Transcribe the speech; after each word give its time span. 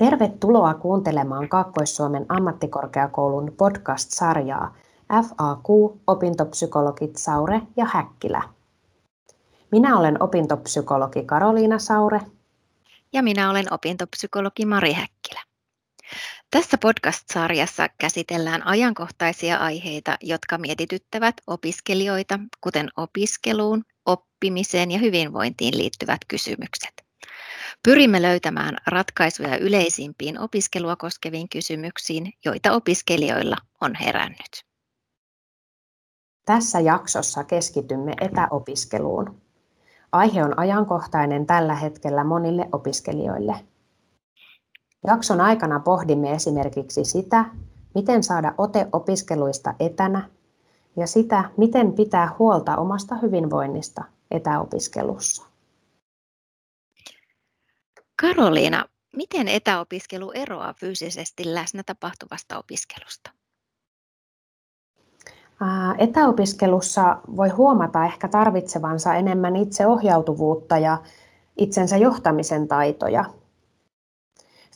Tervetuloa 0.00 0.74
kuuntelemaan 0.74 1.48
Kaakkois-Suomen 1.48 2.26
ammattikorkeakoulun 2.28 3.54
podcast-sarjaa 3.56 4.74
FAQ 5.12 5.68
opintopsykologit 6.06 7.16
Saure 7.16 7.62
ja 7.76 7.86
Häkkilä. 7.92 8.42
Minä 9.72 9.98
olen 9.98 10.22
opintopsykologi 10.22 11.24
Karoliina 11.24 11.78
Saure. 11.78 12.20
Ja 13.12 13.22
minä 13.22 13.50
olen 13.50 13.72
opintopsykologi 13.72 14.66
Mari 14.66 14.92
Häkkilä. 14.92 15.40
Tässä 16.50 16.78
podcast-sarjassa 16.78 17.88
käsitellään 17.98 18.66
ajankohtaisia 18.66 19.56
aiheita, 19.56 20.16
jotka 20.20 20.58
mietityttävät 20.58 21.34
opiskelijoita, 21.46 22.38
kuten 22.60 22.88
opiskeluun, 22.96 23.84
oppimiseen 24.06 24.90
ja 24.90 24.98
hyvinvointiin 24.98 25.78
liittyvät 25.78 26.20
kysymykset. 26.28 27.09
Pyrimme 27.84 28.22
löytämään 28.22 28.76
ratkaisuja 28.86 29.58
yleisimpiin 29.58 30.40
opiskelua 30.40 30.96
koskeviin 30.96 31.48
kysymyksiin, 31.48 32.32
joita 32.44 32.72
opiskelijoilla 32.72 33.56
on 33.80 33.94
herännyt. 33.94 34.64
Tässä 36.46 36.80
jaksossa 36.80 37.44
keskitymme 37.44 38.12
etäopiskeluun. 38.20 39.40
Aihe 40.12 40.44
on 40.44 40.58
ajankohtainen 40.58 41.46
tällä 41.46 41.74
hetkellä 41.74 42.24
monille 42.24 42.68
opiskelijoille. 42.72 43.54
Jakson 45.06 45.40
aikana 45.40 45.80
pohdimme 45.80 46.32
esimerkiksi 46.32 47.04
sitä, 47.04 47.44
miten 47.94 48.22
saada 48.22 48.54
ote 48.58 48.86
opiskeluista 48.92 49.74
etänä 49.80 50.28
ja 50.96 51.06
sitä, 51.06 51.50
miten 51.56 51.92
pitää 51.92 52.34
huolta 52.38 52.76
omasta 52.76 53.14
hyvinvoinnista 53.14 54.04
etäopiskelussa. 54.30 55.49
Karoliina, 58.20 58.84
miten 59.16 59.48
etäopiskelu 59.48 60.32
eroaa 60.32 60.74
fyysisesti 60.74 61.54
läsnä 61.54 61.82
tapahtuvasta 61.86 62.58
opiskelusta? 62.58 63.30
Etäopiskelussa 65.98 67.16
voi 67.36 67.48
huomata 67.48 68.04
ehkä 68.04 68.28
tarvitsevansa 68.28 69.14
enemmän 69.14 69.56
itseohjautuvuutta 69.56 70.78
ja 70.78 70.98
itsensä 71.56 71.96
johtamisen 71.96 72.68
taitoja. 72.68 73.24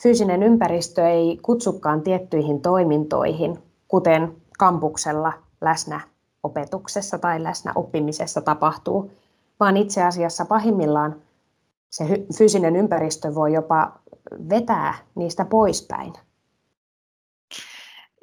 Fyysinen 0.03 0.43
ympäristö 0.43 1.09
ei 1.09 1.39
kutsukaan 1.43 2.03
tiettyihin 2.03 2.63
toimintoihin, 2.63 3.59
kuten 3.89 4.37
kampuksella 4.59 5.33
läsnä 5.61 6.01
opetuksessa 6.43 7.19
tai 7.19 7.43
läsnä 7.43 7.73
oppimisessa 7.75 8.41
tapahtuu, 8.41 9.11
vaan 9.61 9.77
itse 9.77 10.03
asiassa 10.03 10.45
pahimmillaan 10.45 11.23
se 11.95 12.05
fyysinen 12.39 12.77
ympäristö 12.77 13.35
voi 13.35 13.53
jopa 13.53 14.01
vetää 14.49 14.95
niistä 15.15 15.45
poispäin. 15.45 16.13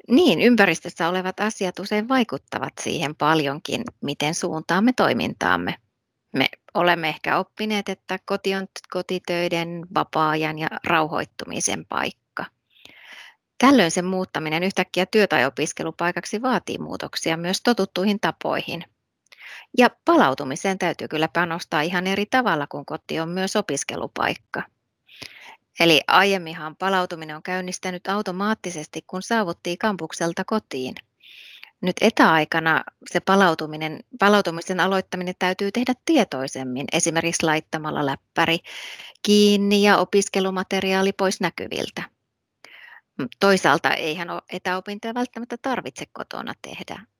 Niin, 0.08 0.40
ympäristössä 0.40 1.08
olevat 1.08 1.40
asiat 1.40 1.78
usein 1.78 2.08
vaikuttavat 2.08 2.72
siihen 2.80 3.16
paljonkin, 3.16 3.82
miten 4.02 4.34
suuntaamme 4.34 4.92
toimintaamme. 4.96 5.74
Me 6.32 6.48
olemme 6.74 7.08
ehkä 7.08 7.38
oppineet, 7.38 7.88
että 7.88 8.18
koti 8.24 8.54
on 8.54 8.66
kotitöiden, 8.90 9.86
vapaa-ajan 9.94 10.58
ja 10.58 10.68
rauhoittumisen 10.84 11.86
paikka. 11.86 12.44
Tällöin 13.58 13.90
sen 13.90 14.04
muuttaminen 14.04 14.62
yhtäkkiä 14.62 15.06
työ- 15.06 15.26
tai 15.26 15.46
opiskelupaikaksi 15.46 16.42
vaatii 16.42 16.78
muutoksia 16.78 17.36
myös 17.36 17.60
totuttuihin 17.62 18.20
tapoihin. 18.20 18.84
Ja 19.78 19.90
palautumiseen 20.04 20.78
täytyy 20.78 21.08
kyllä 21.08 21.28
panostaa 21.28 21.82
ihan 21.82 22.06
eri 22.06 22.26
tavalla, 22.26 22.66
kun 22.66 22.86
koti 22.86 23.20
on 23.20 23.28
myös 23.28 23.56
opiskelupaikka. 23.56 24.62
Eli 25.80 26.00
aiemminhan 26.06 26.76
palautuminen 26.76 27.36
on 27.36 27.42
käynnistänyt 27.42 28.06
automaattisesti, 28.06 29.04
kun 29.06 29.22
saavuttiin 29.22 29.78
kampukselta 29.78 30.44
kotiin. 30.44 30.94
Nyt 31.80 31.96
etäaikana 32.00 32.84
se 33.12 33.20
palautuminen, 33.20 34.00
palautumisen 34.18 34.80
aloittaminen 34.80 35.34
täytyy 35.38 35.72
tehdä 35.72 35.94
tietoisemmin, 36.04 36.86
esimerkiksi 36.92 37.46
laittamalla 37.46 38.06
läppäri 38.06 38.58
kiinni 39.22 39.82
ja 39.82 39.96
opiskelumateriaali 39.98 41.12
pois 41.12 41.40
näkyviltä. 41.40 42.02
Toisaalta 43.40 43.94
eihän 43.94 44.28
etäopintoja 44.52 45.14
välttämättä 45.14 45.56
tarvitse 45.62 46.04
kotona 46.12 46.54
tehdä. 46.62 47.11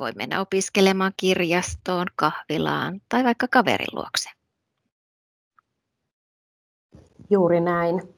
Voi 0.00 0.12
mennä 0.16 0.40
opiskelemaan 0.40 1.12
kirjastoon, 1.16 2.06
kahvilaan 2.16 3.00
tai 3.08 3.24
vaikka 3.24 3.46
kaverin 3.50 3.88
luokse. 3.92 4.30
Juuri 7.30 7.60
näin. 7.60 8.16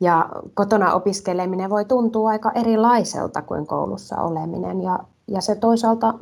Ja 0.00 0.28
kotona 0.54 0.92
opiskeleminen 0.92 1.70
voi 1.70 1.84
tuntua 1.84 2.30
aika 2.30 2.52
erilaiselta 2.54 3.42
kuin 3.42 3.66
koulussa 3.66 4.16
oleminen 4.16 4.82
ja, 4.82 4.98
ja 5.28 5.40
se 5.40 5.54
toisaalta 5.54 6.14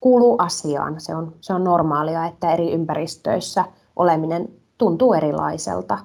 kuuluu 0.00 0.36
asiaan. 0.38 1.00
Se 1.00 1.14
on, 1.14 1.34
se 1.40 1.54
on 1.54 1.64
normaalia, 1.64 2.26
että 2.26 2.52
eri 2.52 2.72
ympäristöissä 2.72 3.64
oleminen 3.96 4.48
tuntuu 4.78 5.12
erilaiselta. 5.12 5.98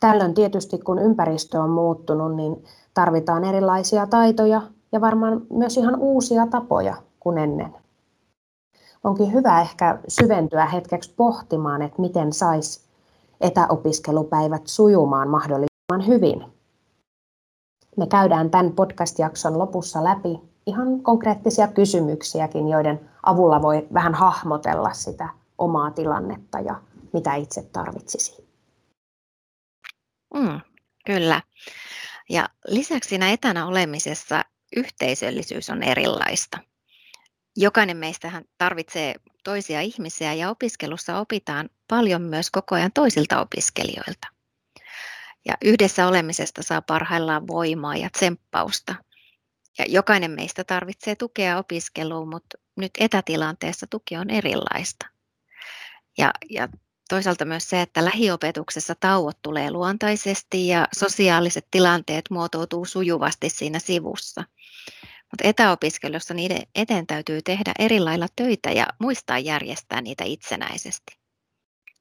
Tällöin 0.00 0.34
tietysti 0.34 0.78
kun 0.78 0.98
ympäristö 0.98 1.60
on 1.60 1.70
muuttunut, 1.70 2.36
niin 2.36 2.64
tarvitaan 2.94 3.44
erilaisia 3.44 4.06
taitoja 4.06 4.62
ja 4.92 5.00
varmaan 5.00 5.46
myös 5.50 5.76
ihan 5.76 5.96
uusia 5.96 6.46
tapoja 6.46 6.96
kuin 7.20 7.38
ennen. 7.38 7.74
Onkin 9.04 9.32
hyvä 9.32 9.60
ehkä 9.60 9.98
syventyä 10.08 10.66
hetkeksi 10.66 11.14
pohtimaan, 11.16 11.82
että 11.82 12.02
miten 12.02 12.32
saisi 12.32 12.80
etäopiskelupäivät 13.40 14.62
sujumaan 14.66 15.28
mahdollisimman 15.28 16.06
hyvin. 16.06 16.44
Me 17.96 18.06
käydään 18.06 18.50
tämän 18.50 18.72
podcast-jakson 18.72 19.58
lopussa 19.58 20.04
läpi 20.04 20.40
ihan 20.66 21.02
konkreettisia 21.02 21.68
kysymyksiäkin, 21.68 22.68
joiden 22.68 23.10
avulla 23.22 23.62
voi 23.62 23.88
vähän 23.94 24.14
hahmotella 24.14 24.92
sitä 24.92 25.28
omaa 25.58 25.90
tilannetta 25.90 26.60
ja 26.60 26.80
mitä 27.12 27.34
itse 27.34 27.62
tarvitsisi. 27.62 28.48
Mm, 30.34 30.60
kyllä. 31.06 31.42
Ja 32.30 32.48
lisäksi 32.68 33.08
siinä 33.08 33.32
etänä 33.32 33.66
olemisessa 33.66 34.44
yhteisöllisyys 34.76 35.70
on 35.70 35.82
erilaista. 35.82 36.58
Jokainen 37.56 37.96
meistähän 37.96 38.44
tarvitsee 38.58 39.14
toisia 39.44 39.80
ihmisiä 39.80 40.34
ja 40.34 40.50
opiskelussa 40.50 41.18
opitaan 41.18 41.70
paljon 41.88 42.22
myös 42.22 42.50
koko 42.50 42.74
ajan 42.74 42.92
toisilta 42.92 43.40
opiskelijoilta. 43.40 44.28
Ja 45.44 45.54
yhdessä 45.64 46.06
olemisesta 46.06 46.62
saa 46.62 46.82
parhaillaan 46.82 47.46
voimaa 47.46 47.96
ja 47.96 48.10
tsemppausta. 48.10 48.94
Ja 49.78 49.84
jokainen 49.88 50.30
meistä 50.30 50.64
tarvitsee 50.64 51.16
tukea 51.16 51.58
opiskeluun, 51.58 52.28
mutta 52.28 52.58
nyt 52.76 52.90
etätilanteessa 52.98 53.86
tuki 53.86 54.16
on 54.16 54.30
erilaista. 54.30 55.06
Ja, 56.18 56.30
ja 56.50 56.68
toisaalta 57.10 57.44
myös 57.44 57.68
se, 57.70 57.82
että 57.82 58.04
lähiopetuksessa 58.04 58.94
tauot 58.94 59.38
tulee 59.42 59.70
luontaisesti 59.70 60.68
ja 60.68 60.88
sosiaaliset 60.96 61.66
tilanteet 61.70 62.24
muotoutuu 62.30 62.84
sujuvasti 62.84 63.48
siinä 63.48 63.78
sivussa. 63.78 64.44
Mutta 65.02 65.48
etäopiskelussa 65.48 66.34
niiden 66.34 66.62
eteen 66.74 67.06
täytyy 67.06 67.42
tehdä 67.42 67.72
eri 67.78 68.00
lailla 68.00 68.26
töitä 68.36 68.70
ja 68.70 68.86
muistaa 68.98 69.38
järjestää 69.38 70.00
niitä 70.00 70.24
itsenäisesti. 70.24 71.18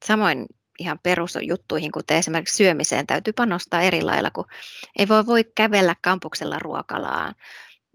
Samoin 0.06 0.46
ihan 0.80 1.00
perusjuttuihin, 1.03 1.91
kuten 1.91 2.18
esimerkiksi 2.18 2.58
syömiseen, 2.58 3.08
täytyy 3.08 3.34
panostaa 3.34 3.81
eri 3.81 4.02
lailla, 4.02 4.31
kun 4.31 4.46
ei 5.00 5.08
voi, 5.08 5.26
voi 5.26 5.44
kävellä 5.56 5.96
kampuksella 6.02 6.59
ruokalaan, 6.59 7.36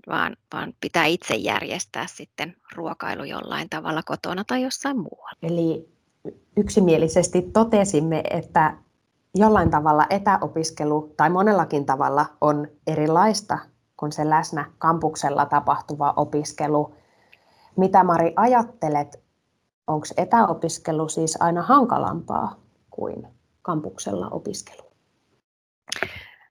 vaan, 0.06 0.36
vaan 0.52 0.74
pitää 0.80 1.04
itse 1.04 1.34
järjestää 1.34 2.06
sitten 2.06 2.56
ruokailu 2.74 3.24
jollain 3.24 3.70
tavalla 3.70 4.02
kotona 4.02 4.44
tai 4.44 4.62
jossain 4.62 4.98
muualla. 4.98 5.38
Eli 5.42 5.93
yksimielisesti 6.56 7.42
totesimme, 7.42 8.22
että 8.30 8.76
jollain 9.34 9.70
tavalla 9.70 10.06
etäopiskelu 10.10 11.14
tai 11.16 11.30
monellakin 11.30 11.86
tavalla 11.86 12.26
on 12.40 12.68
erilaista 12.86 13.58
kuin 13.96 14.12
se 14.12 14.30
läsnä 14.30 14.70
kampuksella 14.78 15.46
tapahtuva 15.46 16.12
opiskelu. 16.16 16.94
Mitä 17.76 18.04
Mari 18.04 18.32
ajattelet, 18.36 19.22
onko 19.86 20.06
etäopiskelu 20.16 21.08
siis 21.08 21.36
aina 21.40 21.62
hankalampaa 21.62 22.56
kuin 22.90 23.26
kampuksella 23.62 24.28
opiskelu? 24.28 24.92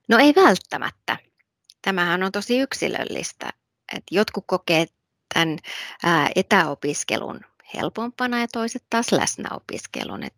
No 0.09 0.17
ei 0.17 0.33
välttämättä. 0.35 1.17
Tämähän 1.81 2.23
on 2.23 2.31
tosi 2.31 2.59
yksilöllistä. 2.59 3.49
että 3.93 4.15
jotkut 4.15 4.43
kokee 4.47 4.85
tämän 5.33 5.57
etäopiskelun 6.35 7.41
helpompana 7.75 8.39
ja 8.39 8.47
toiset 8.47 8.83
taas 8.89 9.11
läsnäopiskelun. 9.11 10.23
Et 10.23 10.33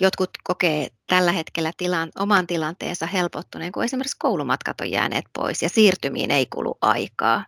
jotkut 0.00 0.30
kokee 0.44 0.88
tällä 1.06 1.32
hetkellä 1.32 1.72
tilan, 1.76 2.10
oman 2.18 2.46
tilanteensa 2.46 3.06
helpottuneen, 3.06 3.72
kun 3.72 3.84
esimerkiksi 3.84 4.16
koulumatkat 4.18 4.80
on 4.80 4.90
jääneet 4.90 5.24
pois 5.32 5.62
ja 5.62 5.68
siirtymiin 5.68 6.30
ei 6.30 6.46
kulu 6.46 6.78
aikaa. 6.80 7.46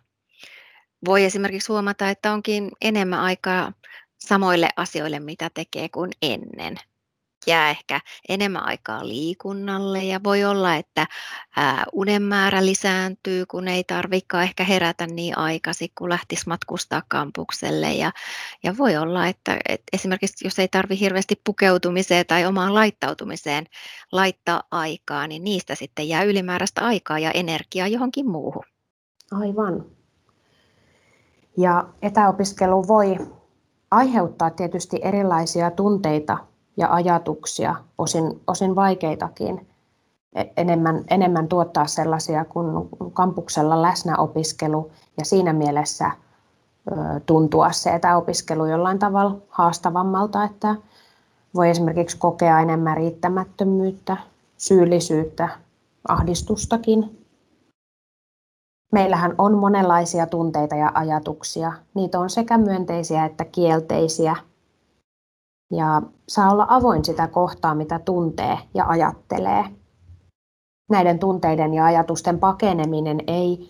Voi 1.05 1.23
esimerkiksi 1.23 1.71
huomata, 1.71 2.09
että 2.09 2.33
onkin 2.33 2.71
enemmän 2.81 3.19
aikaa 3.19 3.73
samoille 4.19 4.69
asioille, 4.77 5.19
mitä 5.19 5.49
tekee 5.53 5.89
kuin 5.89 6.11
ennen. 6.21 6.77
Jää 7.47 7.69
ehkä 7.69 8.01
enemmän 8.29 8.65
aikaa 8.65 9.07
liikunnalle 9.07 10.03
ja 10.03 10.19
voi 10.23 10.43
olla, 10.45 10.75
että 10.75 11.07
unen 11.93 12.21
määrä 12.21 12.65
lisääntyy, 12.65 13.45
kun 13.45 13.67
ei 13.67 13.83
tarvikaan 13.83 14.43
ehkä 14.43 14.63
herätä 14.63 15.07
niin 15.07 15.37
aikaisin, 15.37 15.89
kun 15.97 16.09
lähtisi 16.09 16.43
matkustaa 16.47 17.01
kampukselle. 17.07 17.93
Ja, 17.93 18.11
ja 18.63 18.77
voi 18.77 18.97
olla, 18.97 19.27
että, 19.27 19.57
että 19.69 19.85
esimerkiksi 19.93 20.47
jos 20.47 20.59
ei 20.59 20.67
tarvi 20.67 20.99
hirveästi 20.99 21.41
pukeutumiseen 21.43 22.25
tai 22.25 22.45
omaan 22.45 22.73
laittautumiseen 22.73 23.65
laittaa 24.11 24.63
aikaa, 24.71 25.27
niin 25.27 25.43
niistä 25.43 25.75
sitten 25.75 26.09
jää 26.09 26.23
ylimääräistä 26.23 26.81
aikaa 26.81 27.19
ja 27.19 27.31
energiaa 27.31 27.87
johonkin 27.87 28.29
muuhun. 28.29 28.63
Aivan. 29.31 29.85
Ja 31.57 31.87
etäopiskelu 32.01 32.87
voi 32.87 33.17
aiheuttaa 33.91 34.49
tietysti 34.49 34.99
erilaisia 35.03 35.71
tunteita 35.71 36.37
ja 36.77 36.93
ajatuksia, 36.93 37.75
osin, 37.97 38.41
osin 38.47 38.75
vaikeitakin, 38.75 39.67
e, 40.35 40.43
enemmän, 40.57 41.03
enemmän 41.09 41.47
tuottaa 41.47 41.87
sellaisia 41.87 42.45
kuin 42.45 42.89
kampuksella 43.13 43.81
läsnäopiskelu 43.81 44.91
ja 45.17 45.25
siinä 45.25 45.53
mielessä 45.53 46.11
tuntua 47.25 47.71
se 47.71 47.95
etäopiskelu 47.95 48.65
jollain 48.65 48.99
tavalla 48.99 49.37
haastavammalta, 49.49 50.43
että 50.43 50.75
voi 51.55 51.69
esimerkiksi 51.69 52.17
kokea 52.17 52.59
enemmän 52.59 52.97
riittämättömyyttä, 52.97 54.17
syyllisyyttä, 54.57 55.49
ahdistustakin. 56.07 57.25
Meillähän 58.91 59.35
on 59.37 59.57
monenlaisia 59.57 60.27
tunteita 60.27 60.75
ja 60.75 60.91
ajatuksia. 60.93 61.73
Niitä 61.93 62.19
on 62.19 62.29
sekä 62.29 62.57
myönteisiä 62.57 63.25
että 63.25 63.45
kielteisiä– 63.45 64.35
ja 65.71 66.01
saa 66.27 66.51
olla 66.51 66.65
avoin 66.69 67.05
sitä 67.05 67.27
kohtaa, 67.27 67.75
mitä 67.75 67.99
tuntee 67.99 68.57
ja 68.73 68.85
ajattelee. 68.87 69.65
Näiden 70.89 71.19
tunteiden 71.19 71.73
ja 71.73 71.85
ajatusten 71.85 72.39
pakeneminen 72.39 73.19
ei 73.27 73.69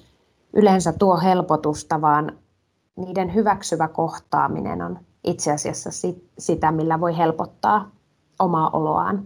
yleensä 0.53 0.93
tuo 0.93 1.17
helpotusta, 1.17 2.01
vaan 2.01 2.31
niiden 2.97 3.33
hyväksyvä 3.33 3.87
kohtaaminen 3.87 4.81
on 4.81 4.99
itse 5.23 5.51
asiassa 5.51 5.89
sitä, 6.39 6.71
millä 6.71 6.99
voi 6.99 7.17
helpottaa 7.17 7.91
omaa 8.39 8.69
oloaan. 8.69 9.25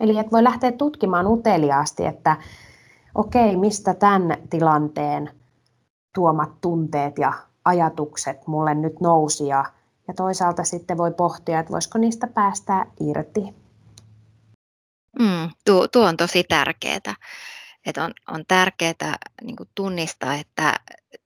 Eli 0.00 0.18
että 0.18 0.32
voi 0.32 0.44
lähteä 0.44 0.72
tutkimaan 0.72 1.26
uteliaasti, 1.26 2.06
että 2.06 2.36
okei, 3.14 3.56
mistä 3.56 3.94
tämän 3.94 4.36
tilanteen 4.50 5.30
tuomat 6.14 6.50
tunteet 6.60 7.18
ja 7.18 7.32
ajatukset 7.64 8.46
mulle 8.46 8.74
nyt 8.74 9.00
nousi 9.00 9.46
ja 9.46 9.64
ja 10.12 10.16
toisaalta 10.16 10.64
sitten 10.64 10.98
voi 10.98 11.10
pohtia, 11.10 11.60
että 11.60 11.72
voisiko 11.72 11.98
niistä 11.98 12.26
päästä 12.26 12.86
irti. 13.00 13.40
Mm, 15.18 15.50
tuo, 15.64 15.88
tuo 15.88 16.06
on 16.06 16.16
tosi 16.16 16.44
tärkeää. 16.44 17.14
Että 17.86 18.04
on, 18.04 18.12
on 18.28 18.44
tärkeää 18.48 19.16
niin 19.42 19.56
tunnistaa, 19.74 20.34
että 20.34 20.74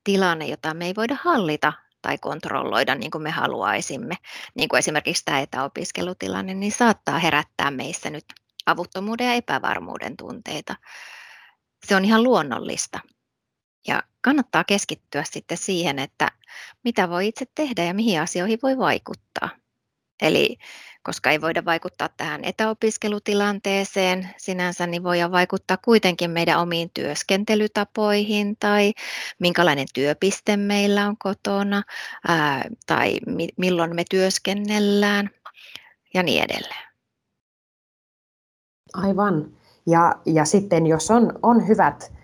tilanne, 0.03 0.47
jota 0.47 0.73
me 0.73 0.85
ei 0.85 0.93
voida 0.95 1.17
hallita 1.21 1.73
tai 2.01 2.17
kontrolloida 2.17 2.95
niin 2.95 3.11
kuin 3.11 3.21
me 3.21 3.31
haluaisimme, 3.31 4.15
niin 4.55 4.69
kuin 4.69 4.79
esimerkiksi 4.79 5.25
tämä 5.25 5.39
etäopiskelutilanne, 5.39 6.53
niin 6.53 6.71
saattaa 6.71 7.19
herättää 7.19 7.71
meissä 7.71 8.09
nyt 8.09 8.25
avuttomuuden 8.65 9.27
ja 9.27 9.33
epävarmuuden 9.33 10.17
tunteita. 10.17 10.75
Se 11.85 11.95
on 11.95 12.05
ihan 12.05 12.23
luonnollista. 12.23 12.99
Ja 13.87 14.03
kannattaa 14.27 14.63
keskittyä 14.63 15.23
sitten 15.31 15.57
siihen, 15.57 15.99
että 15.99 16.31
mitä 16.83 17.09
voi 17.09 17.27
itse 17.27 17.45
tehdä 17.55 17.83
ja 17.83 17.93
mihin 17.93 18.21
asioihin 18.21 18.59
voi 18.63 18.77
vaikuttaa. 18.77 19.49
Eli 20.21 20.57
koska 21.03 21.31
ei 21.31 21.41
voida 21.41 21.65
vaikuttaa 21.65 22.09
tähän 22.17 22.43
etäopiskelutilanteeseen 22.43 24.29
sinänsä, 24.37 24.87
niin 24.87 25.03
voidaan 25.03 25.31
vaikuttaa 25.31 25.77
kuitenkin 25.85 26.31
meidän 26.31 26.59
omiin 26.59 26.89
työskentelytapoihin 26.93 28.57
tai 28.59 28.93
minkälainen 29.39 29.87
työpiste 29.93 30.57
meillä 30.57 31.07
on 31.07 31.17
kotona 31.17 31.83
ää, 32.27 32.65
tai 32.85 33.17
mi- 33.25 33.53
milloin 33.57 33.95
me 33.95 34.03
työskennellään 34.09 35.29
ja 36.13 36.23
niin 36.23 36.43
edelleen. 36.43 36.87
Aivan. 38.93 39.51
Ja, 39.85 40.15
ja 40.25 40.45
sitten 40.45 40.87
jos 40.87 41.11
on, 41.11 41.39
on 41.43 41.67
hyvät 41.67 42.16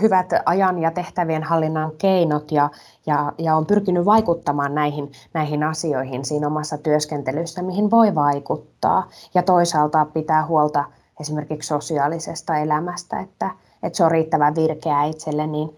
hyvät 0.00 0.30
ajan 0.46 0.78
ja 0.78 0.90
tehtävien 0.90 1.42
hallinnan 1.42 1.92
keinot 1.98 2.52
ja, 2.52 2.70
ja, 3.06 3.32
ja 3.38 3.56
on 3.56 3.66
pyrkinyt 3.66 4.04
vaikuttamaan 4.04 4.74
näihin, 4.74 5.12
näihin 5.34 5.62
asioihin 5.62 6.24
siinä 6.24 6.46
omassa 6.46 6.78
työskentelyssä, 6.78 7.62
mihin 7.62 7.90
voi 7.90 8.14
vaikuttaa. 8.14 9.08
Ja 9.34 9.42
toisaalta 9.42 10.04
pitää 10.04 10.46
huolta 10.46 10.84
esimerkiksi 11.20 11.68
sosiaalisesta 11.68 12.56
elämästä, 12.56 13.20
että, 13.20 13.50
että 13.82 13.96
se 13.96 14.04
on 14.04 14.10
riittävän 14.10 14.54
virkeä 14.54 15.04
itselle, 15.04 15.46
niin 15.46 15.76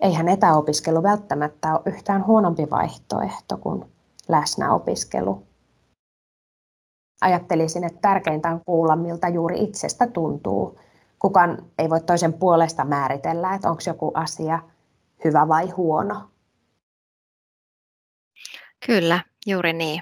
eihän 0.00 0.28
etäopiskelu 0.28 1.02
välttämättä 1.02 1.72
ole 1.72 1.82
yhtään 1.86 2.26
huonompi 2.26 2.70
vaihtoehto 2.70 3.56
kuin 3.56 3.84
läsnäopiskelu. 4.28 5.42
Ajattelisin, 7.20 7.84
että 7.84 7.98
tärkeintä 8.00 8.48
on 8.48 8.60
kuulla, 8.66 8.96
miltä 8.96 9.28
juuri 9.28 9.64
itsestä 9.64 10.06
tuntuu 10.06 10.78
kukaan 11.18 11.70
ei 11.78 11.90
voi 11.90 12.00
toisen 12.00 12.32
puolesta 12.32 12.84
määritellä, 12.84 13.54
että 13.54 13.70
onko 13.70 13.82
joku 13.86 14.10
asia 14.14 14.62
hyvä 15.24 15.48
vai 15.48 15.70
huono. 15.70 16.30
Kyllä, 18.86 19.20
juuri 19.46 19.72
niin. 19.72 20.00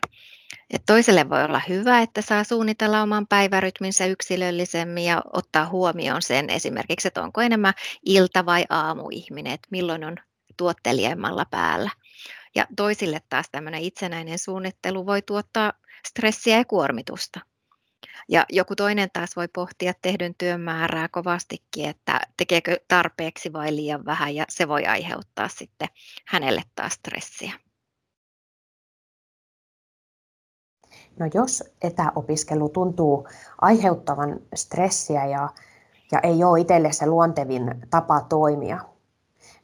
Et 0.70 0.82
toiselle 0.86 1.30
voi 1.30 1.44
olla 1.44 1.60
hyvä, 1.68 2.00
että 2.00 2.22
saa 2.22 2.44
suunnitella 2.44 3.02
oman 3.02 3.26
päivärytminsä 3.26 4.06
yksilöllisemmin 4.06 5.04
ja 5.04 5.22
ottaa 5.32 5.68
huomioon 5.68 6.22
sen 6.22 6.50
esimerkiksi, 6.50 7.08
että 7.08 7.22
onko 7.22 7.40
enemmän 7.40 7.74
ilta- 8.06 8.46
vai 8.46 8.64
aamuihminen, 8.70 9.52
että 9.52 9.68
milloin 9.70 10.04
on 10.04 10.16
tuottelijemmalla 10.56 11.44
päällä. 11.50 11.90
Ja 12.54 12.66
toisille 12.76 13.20
taas 13.28 13.46
tämmöinen 13.52 13.80
itsenäinen 13.80 14.38
suunnittelu 14.38 15.06
voi 15.06 15.22
tuottaa 15.22 15.72
stressiä 16.06 16.56
ja 16.56 16.64
kuormitusta. 16.64 17.40
Ja 18.28 18.46
joku 18.52 18.76
toinen 18.76 19.10
taas 19.12 19.36
voi 19.36 19.48
pohtia 19.48 19.92
tehdyn 20.02 20.34
työn 20.38 20.60
määrää 20.60 21.08
kovastikin, 21.08 21.88
että 21.88 22.20
tekeekö 22.36 22.80
tarpeeksi 22.88 23.52
vai 23.52 23.76
liian 23.76 24.04
vähän, 24.04 24.34
ja 24.34 24.44
se 24.48 24.68
voi 24.68 24.86
aiheuttaa 24.86 25.48
sitten 25.48 25.88
hänelle 26.26 26.62
taas 26.74 26.92
stressiä. 26.92 27.52
No 31.18 31.30
jos 31.34 31.64
etäopiskelu 31.82 32.68
tuntuu 32.68 33.28
aiheuttavan 33.60 34.40
stressiä 34.54 35.26
ja, 35.26 35.48
ja 36.12 36.20
ei 36.22 36.44
ole 36.44 36.60
itselle 36.60 36.92
se 36.92 37.06
luontevin 37.06 37.74
tapa 37.90 38.20
toimia, 38.20 38.80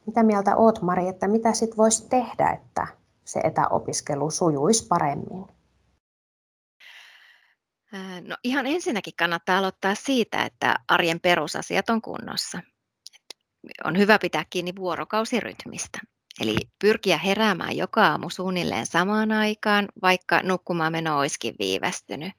mitä 0.07 0.23
mieltä 0.23 0.57
oot 0.57 0.83
Mari, 0.83 1.09
että 1.09 1.29
mitä 1.29 1.53
sitten 1.53 1.77
voisi 1.77 2.09
tehdä, 2.09 2.51
että 2.51 2.87
se 3.25 3.41
etäopiskelu 3.41 4.31
sujuisi 4.31 4.87
paremmin? 4.87 5.62
No 8.29 8.37
ihan 8.45 8.67
ensinnäkin 8.67 9.15
kannattaa 9.19 9.59
aloittaa 9.59 9.95
siitä, 9.95 10.45
että 10.45 10.77
arjen 10.89 11.21
perusasiat 11.21 11.91
on 11.91 12.03
kunnossa. 12.03 12.59
On 13.85 13.99
hyvä 13.99 14.19
pitää 14.19 14.45
kiinni 14.51 14.73
vuorokausirytmistä. 14.77 15.99
Eli 16.41 16.57
pyrkiä 16.79 17.19
heräämään 17.19 17.77
joka 17.77 18.07
aamu 18.07 18.31
suunnilleen 18.31 18.87
samaan 18.87 19.33
aikaan, 19.33 19.89
vaikka 20.03 20.41
nukkumaan 20.43 20.93
meno 20.93 21.19
olisikin 21.19 21.55
viivästynyt. 21.59 22.33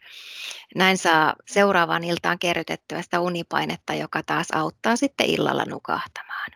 Näin 0.75 0.97
saa 0.97 1.35
seuraavaan 1.45 2.03
iltaan 2.03 2.39
kerrytettyä 2.39 3.01
sitä 3.01 3.19
unipainetta, 3.19 3.93
joka 3.93 4.23
taas 4.23 4.47
auttaa 4.51 4.95
sitten 4.95 5.27
illalla 5.27 5.65
nukahtamaan. 5.65 6.51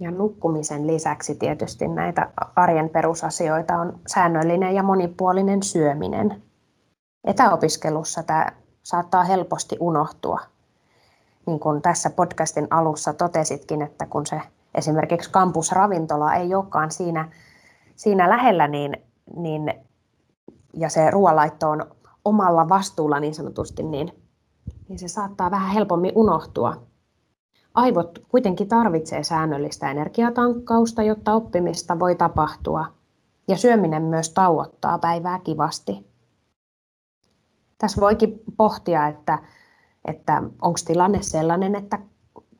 Ja 0.00 0.10
nukkumisen 0.10 0.86
lisäksi 0.86 1.34
tietysti 1.34 1.88
näitä 1.88 2.32
arjen 2.56 2.90
perusasioita 2.90 3.74
on 3.74 4.00
säännöllinen 4.14 4.74
ja 4.74 4.82
monipuolinen 4.82 5.62
syöminen. 5.62 6.42
Etäopiskelussa 7.24 8.22
tämä 8.22 8.46
saattaa 8.82 9.24
helposti 9.24 9.76
unohtua. 9.80 10.40
Niin 11.46 11.60
kuin 11.60 11.82
tässä 11.82 12.10
podcastin 12.10 12.66
alussa 12.70 13.12
totesitkin, 13.12 13.82
että 13.82 14.06
kun 14.06 14.26
se 14.26 14.40
esimerkiksi 14.74 15.30
kampusravintola 15.30 16.34
ei 16.34 16.54
olekaan 16.54 16.90
siinä, 16.90 17.32
siinä 17.96 18.30
lähellä, 18.30 18.68
niin, 18.68 18.96
niin, 19.36 19.74
ja 20.74 20.88
se 20.88 21.10
ruoanlaitto 21.10 21.70
on 21.70 21.86
omalla 22.24 22.68
vastuulla 22.68 23.20
niin 23.20 23.34
sanotusti, 23.34 23.82
niin, 23.82 24.24
niin 24.88 24.98
se 24.98 25.08
saattaa 25.08 25.50
vähän 25.50 25.70
helpommin 25.70 26.12
unohtua. 26.14 26.82
Aivot 27.74 28.18
kuitenkin 28.28 28.68
tarvitsee 28.68 29.22
säännöllistä 29.22 29.90
energiatankkausta, 29.90 31.02
jotta 31.02 31.34
oppimista 31.34 31.98
voi 31.98 32.14
tapahtua, 32.14 32.86
ja 33.48 33.56
syöminen 33.56 34.02
myös 34.02 34.30
tauottaa 34.30 34.98
päivää 34.98 35.38
kivasti. 35.38 36.13
Tässä 37.78 38.00
voikin 38.00 38.42
pohtia, 38.56 39.08
että, 39.08 39.38
että 40.04 40.42
onko 40.62 40.78
tilanne 40.86 41.22
sellainen, 41.22 41.74
että 41.74 41.98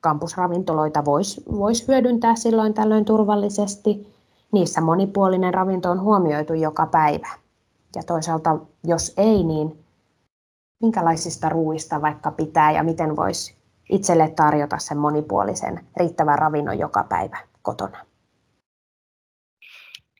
kampusravintoloita 0.01 1.05
voisi 1.05 1.45
vois 1.53 1.89
hyödyntää 1.89 2.37
silloin 2.37 2.75
tällöin 2.75 3.05
turvallisesti. 3.05 4.15
Niissä 4.53 4.81
monipuolinen 4.81 5.55
ravinto 5.55 5.91
on 5.91 6.01
huomioitu 6.01 6.55
joka 6.55 6.87
päivä. 6.87 7.29
Ja 7.97 8.03
toisaalta, 8.03 8.59
jos 8.85 9.15
ei, 9.17 9.45
niin 9.45 9.85
minkälaisista 10.83 11.49
ruuista 11.49 12.03
vaikka 12.03 12.31
pitää 12.31 12.73
ja 12.73 12.83
miten 12.83 13.17
voisi 13.17 13.55
itselle 13.91 14.29
tarjota 14.29 14.79
sen 14.79 14.99
monipuolisen 14.99 15.87
riittävän 15.97 16.39
ravinnon 16.39 16.79
joka 16.79 17.05
päivä 17.09 17.39
kotona. 17.63 17.99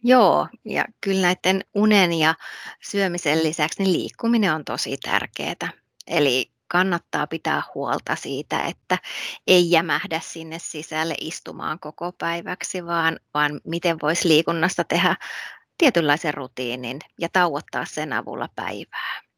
Joo, 0.07 0.49
ja 0.65 0.85
kyllä 1.01 1.21
näiden 1.23 1.65
unen 1.75 2.13
ja 2.13 2.35
syömisen 2.83 3.43
lisäksi 3.43 3.83
niin 3.83 3.93
liikkuminen 3.93 4.55
on 4.55 4.65
tosi 4.65 4.97
tärkeää. 4.97 5.73
Eli 6.07 6.53
kannattaa 6.69 7.27
pitää 7.27 7.63
huolta 7.75 8.17
siitä, 8.17 8.61
että 8.61 8.99
ei 9.47 9.71
jämähdä 9.71 10.21
sinne 10.21 10.59
sisälle 10.59 11.15
istumaan 11.21 11.81
koko 11.81 12.13
päiväksi, 12.13 12.87
vaan, 12.87 13.21
vaan 13.35 13.61
miten 13.65 13.97
voisi 14.03 14.29
liikunnasta 14.29 14.85
tehdä 14.85 15.17
tietynlaisen 15.79 16.35
rutiinin 16.35 16.99
ja 17.21 17.29
tauottaa 17.33 17.85
sen 17.85 18.13
avulla 18.13 18.49
päivää. 18.57 19.34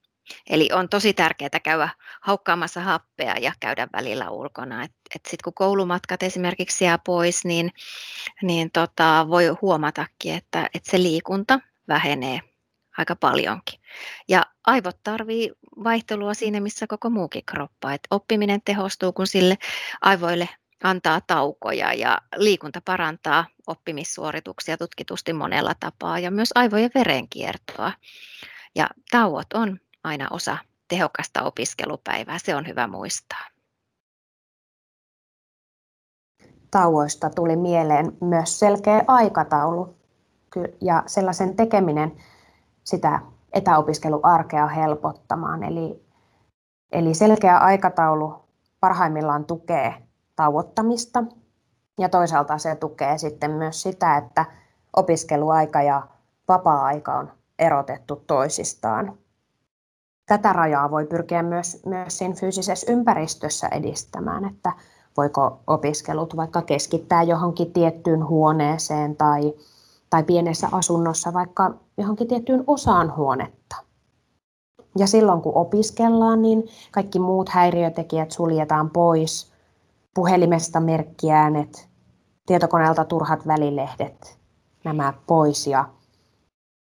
Eli 0.51 0.69
on 0.73 0.89
tosi 0.89 1.15
tärkeää 1.15 1.61
käydä 1.63 1.89
haukkaamassa 2.21 2.81
happea 2.81 3.35
ja 3.41 3.53
käydä 3.61 3.89
välillä 3.93 4.31
ulkona. 4.31 4.87
Sitten 5.15 5.39
kun 5.45 5.55
koulumatkat 5.55 6.23
esimerkiksi 6.23 6.85
jää 6.85 6.99
pois, 6.99 7.45
niin, 7.45 7.73
niin 8.43 8.71
tota, 8.71 9.27
voi 9.29 9.47
huomatakin, 9.63 10.35
että, 10.35 10.69
että 10.75 10.91
se 10.91 11.03
liikunta 11.03 11.61
vähenee 11.89 12.41
aika 12.99 13.17
paljonkin. 13.17 13.81
Ja 14.29 14.43
aivot 14.67 14.97
tarvii 15.03 15.53
vaihtelua 15.85 16.35
siinä, 16.35 16.61
missä 16.61 16.87
koko 16.87 17.11
muukin 17.11 17.45
kroppa. 17.47 17.93
Et 17.93 18.07
oppiminen 18.11 18.63
tehostuu, 18.65 19.13
kun 19.13 19.27
sille 19.27 19.59
aivoille 20.01 20.49
antaa 20.83 21.21
taukoja 21.21 21.93
ja 21.93 22.19
liikunta 22.37 22.81
parantaa 22.85 23.47
oppimissuorituksia 23.67 24.77
tutkitusti 24.77 25.33
monella 25.33 25.75
tapaa 25.81 26.19
ja 26.19 26.31
myös 26.31 26.51
aivojen 26.55 26.91
verenkiertoa. 26.95 27.93
Ja 28.75 28.89
tauot 29.11 29.53
on 29.55 29.81
aina 30.07 30.29
osa 30.31 30.59
tehokasta 30.89 31.43
opiskelupäivää, 31.43 32.39
se 32.39 32.57
on 32.57 32.67
hyvä 32.67 32.87
muistaa. 32.87 33.47
Tauoista 36.71 37.31
tuli 37.31 37.57
mieleen 37.57 38.17
myös 38.21 38.59
selkeä 38.59 39.05
aikataulu 39.07 39.97
ja 40.81 41.03
sellaisen 41.07 41.57
tekeminen 41.57 42.17
sitä 42.85 43.21
etäopiskeluarkea 43.53 44.67
helpottamaan. 44.67 45.63
Eli, 45.63 46.07
eli 46.93 47.15
selkeä 47.15 47.59
aikataulu 47.59 48.45
parhaimmillaan 48.81 49.45
tukee 49.45 49.95
tauottamista 50.37 51.25
ja 51.99 52.09
toisaalta 52.09 52.59
se 52.59 52.75
tukee 52.75 53.19
sitten 53.19 53.51
myös 53.51 53.83
sitä, 53.83 54.17
että 54.17 54.45
opiskeluaika 54.97 55.83
ja 55.83 56.09
vapaa-aika 56.49 57.15
on 57.15 57.33
erotettu 57.59 58.25
toisistaan. 58.27 59.19
Tätä 60.27 60.53
rajaa 60.53 60.91
voi 60.91 61.07
pyrkiä 61.07 61.43
myös, 61.43 61.83
myös 61.87 62.19
siinä 62.19 62.35
fyysisessä 62.35 62.93
ympäristössä 62.93 63.69
edistämään, 63.69 64.45
että 64.45 64.73
voiko 65.17 65.61
opiskelut 65.67 66.37
vaikka 66.37 66.63
keskittää 66.63 67.23
johonkin 67.23 67.73
tiettyyn 67.73 68.29
huoneeseen 68.29 69.17
tai, 69.17 69.55
tai 70.11 70.23
pienessä 70.23 70.69
asunnossa 70.73 71.33
vaikka 71.33 71.75
johonkin 71.99 72.29
tiettyyn 72.29 72.65
osaan 72.67 73.17
huonetta. 73.17 73.77
Ja 74.99 75.07
silloin 75.07 75.43
kun 75.43 75.55
opiskellaan, 75.55 76.43
niin 76.43 76.63
kaikki 76.91 77.19
muut 77.19 77.49
häiriötekijät 77.49 78.31
suljetaan 78.31 78.91
pois, 78.91 79.53
puhelimesta 80.15 80.81
merkkiäänet, 80.81 81.89
tietokoneelta 82.47 83.05
turhat 83.05 83.47
välilehdet, 83.47 84.39
nämä 84.85 85.13
pois 85.27 85.67
ja, 85.67 85.89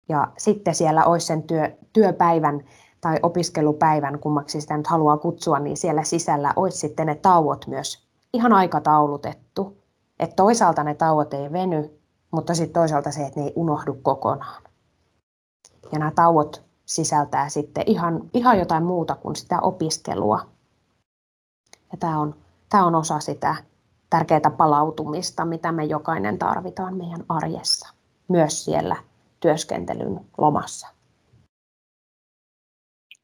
ja 0.09 0.27
sitten 0.37 0.75
siellä 0.75 1.05
olisi 1.05 1.27
sen 1.27 1.43
työ, 1.43 1.71
työpäivän 1.93 2.63
tai 3.01 3.19
opiskelupäivän, 3.23 4.19
kummaksi 4.19 4.61
sitä 4.61 4.77
nyt 4.77 4.87
haluaa 4.87 5.17
kutsua, 5.17 5.59
niin 5.59 5.77
siellä 5.77 6.03
sisällä 6.03 6.53
olisi 6.55 6.77
sitten 6.77 7.07
ne 7.07 7.15
tauot 7.15 7.67
myös 7.67 8.07
ihan 8.33 8.53
aikataulutettu. 8.53 9.77
Että 10.19 10.35
toisaalta 10.35 10.83
ne 10.83 10.95
tauot 10.95 11.33
ei 11.33 11.51
veny, 11.51 11.99
mutta 12.31 12.55
sitten 12.55 12.73
toisaalta 12.73 13.11
se, 13.11 13.25
että 13.25 13.39
ne 13.39 13.45
ei 13.45 13.53
unohdu 13.55 13.93
kokonaan. 13.93 14.63
Ja 15.91 15.99
nämä 15.99 16.11
tauot 16.15 16.63
sisältää 16.85 17.49
sitten 17.49 17.83
ihan, 17.87 18.21
ihan 18.33 18.59
jotain 18.59 18.83
muuta 18.83 19.15
kuin 19.15 19.35
sitä 19.35 19.59
opiskelua. 19.59 20.39
Ja 21.91 21.97
tämä 21.99 22.19
on, 22.19 22.35
tämä 22.69 22.85
on 22.85 22.95
osa 22.95 23.19
sitä 23.19 23.55
tärkeää 24.09 24.51
palautumista, 24.57 25.45
mitä 25.45 25.71
me 25.71 25.85
jokainen 25.85 26.37
tarvitaan 26.37 26.97
meidän 26.97 27.25
arjessa, 27.29 27.89
myös 28.27 28.65
siellä 28.65 28.95
työskentelyn 29.39 30.25
lomassa. 30.37 30.96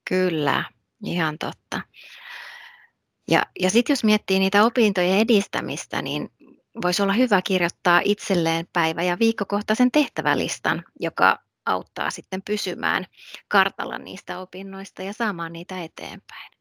Kyllä, 0.10 0.64
ihan 1.06 1.38
totta. 1.38 1.82
Ja, 3.32 3.46
ja 3.60 3.70
sitten 3.70 3.94
jos 3.94 4.04
miettii 4.04 4.40
niitä 4.40 4.64
opintojen 4.64 5.20
edistämistä, 5.20 6.02
niin 6.02 6.30
voisi 6.82 7.02
olla 7.02 7.14
hyvä 7.14 7.42
kirjoittaa 7.42 8.02
itselleen 8.04 8.68
päivä- 8.74 9.04
ja 9.04 9.20
viikkokohtaisen 9.20 9.92
tehtävälistan, 9.92 10.84
joka 11.00 11.40
auttaa 11.66 12.10
sitten 12.10 12.42
pysymään 12.42 13.06
kartalla 13.48 13.98
niistä 13.98 14.40
opinnoista 14.40 15.04
ja 15.04 15.14
saamaan 15.14 15.54
niitä 15.54 15.84
eteenpäin. 15.84 16.52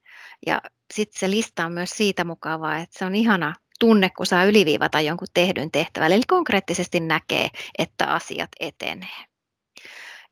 Ja 0.46 0.60
sitten 0.94 1.20
se 1.20 1.30
lista 1.30 1.66
on 1.66 1.72
myös 1.72 1.90
siitä 1.90 2.24
mukavaa, 2.24 2.78
että 2.78 2.98
se 2.98 3.04
on 3.04 3.14
ihana 3.14 3.54
tunne, 3.80 4.10
kun 4.10 4.26
saa 4.26 4.44
yliviivata 4.44 5.00
jonkun 5.00 5.28
tehdyn 5.34 5.70
tehtävälle, 5.70 6.14
eli 6.14 6.24
konkreettisesti 6.28 7.00
näkee, 7.00 7.48
että 7.78 8.06
asiat 8.06 8.50
etenee. 8.60 9.31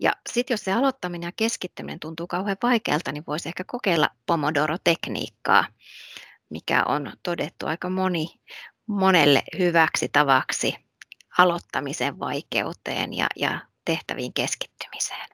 Ja 0.01 0.13
sitten 0.31 0.55
jos 0.55 0.65
se 0.65 0.73
aloittaminen 0.73 1.29
ja 1.29 1.33
keskittyminen 1.37 2.01
tuntuu 2.01 2.27
kauhean 2.27 2.57
vaikealta, 2.63 3.13
niin 3.13 3.25
voisi 3.27 3.49
ehkä 3.49 3.65
kokeilla 3.67 4.09
Pomodoro-tekniikkaa, 4.27 5.65
mikä 6.51 6.85
on 6.85 7.13
todettu 7.23 7.67
aika 7.67 7.91
moni, 7.91 8.27
monelle 8.87 9.43
hyväksi 9.59 10.09
tavaksi 10.09 10.75
aloittamisen 11.39 12.19
vaikeuteen 12.19 13.15
ja, 13.15 13.27
ja 13.37 13.61
tehtäviin 13.85 14.33
keskittymiseen. 14.35 15.29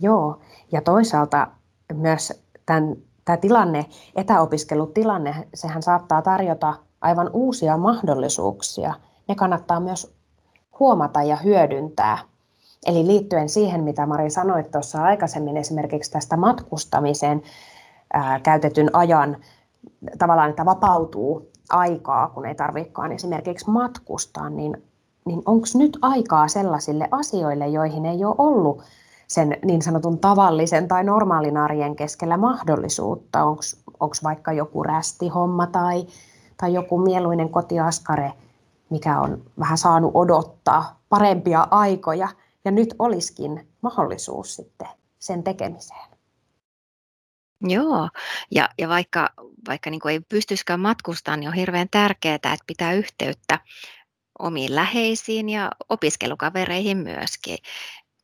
Joo, 0.00 0.42
ja 0.72 0.82
toisaalta 0.82 1.46
myös 1.92 2.44
tämän, 2.66 2.96
tämä 3.24 3.36
tilanne, 3.36 3.86
etäopiskelutilanne, 4.16 5.48
sehän 5.54 5.82
saattaa 5.82 6.22
tarjota 6.22 6.74
aivan 7.00 7.30
uusia 7.32 7.76
mahdollisuuksia. 7.76 8.94
Ne 9.28 9.34
kannattaa 9.34 9.80
myös 9.80 10.13
huomata 10.80 11.22
ja 11.22 11.36
hyödyntää. 11.36 12.18
Eli 12.86 13.06
liittyen 13.06 13.48
siihen, 13.48 13.84
mitä 13.84 14.06
Mari 14.06 14.30
sanoi 14.30 14.64
tuossa 14.64 15.02
aikaisemmin 15.02 15.56
esimerkiksi 15.56 16.10
tästä 16.10 16.36
matkustamiseen 16.36 17.42
ää, 18.12 18.40
käytetyn 18.40 18.90
ajan, 18.92 19.36
tavallaan, 20.18 20.50
että 20.50 20.64
vapautuu 20.64 21.50
aikaa, 21.70 22.28
kun 22.28 22.46
ei 22.46 22.54
tarvitsekaan 22.54 23.12
esimerkiksi 23.12 23.70
matkustaa, 23.70 24.50
niin, 24.50 24.82
niin 25.24 25.42
onko 25.46 25.66
nyt 25.74 25.98
aikaa 26.02 26.48
sellaisille 26.48 27.08
asioille, 27.10 27.68
joihin 27.68 28.06
ei 28.06 28.24
ole 28.24 28.34
ollut 28.38 28.82
sen 29.26 29.56
niin 29.64 29.82
sanotun 29.82 30.18
tavallisen 30.18 30.88
tai 30.88 31.04
normaalin 31.04 31.56
arjen 31.56 31.96
keskellä 31.96 32.36
mahdollisuutta? 32.36 33.44
Onko 33.44 34.14
vaikka 34.24 34.52
joku 34.52 34.82
rästihomma 34.82 35.66
tai, 35.66 36.06
tai 36.56 36.74
joku 36.74 36.98
mieluinen 36.98 37.48
kotiaskare– 37.48 38.32
mikä 38.94 39.20
on 39.20 39.50
vähän 39.58 39.78
saanut 39.78 40.10
odottaa 40.14 41.00
parempia 41.08 41.68
aikoja. 41.70 42.28
Ja 42.64 42.70
nyt 42.70 42.94
olisikin 42.98 43.68
mahdollisuus 43.80 44.56
sitten 44.56 44.88
sen 45.18 45.42
tekemiseen. 45.42 46.08
Joo, 47.60 48.08
ja, 48.50 48.68
ja 48.78 48.88
vaikka, 48.88 49.30
vaikka 49.68 49.90
niin 49.90 50.08
ei 50.10 50.20
pystyisikään 50.20 50.80
matkustamaan, 50.80 51.40
niin 51.40 51.48
on 51.48 51.54
hirveän 51.54 51.88
tärkeää, 51.90 52.34
että 52.34 52.56
pitää 52.66 52.92
yhteyttä 52.92 53.58
omiin 54.38 54.74
läheisiin 54.74 55.48
ja 55.48 55.70
opiskelukavereihin 55.88 56.98
myöskin. 56.98 57.58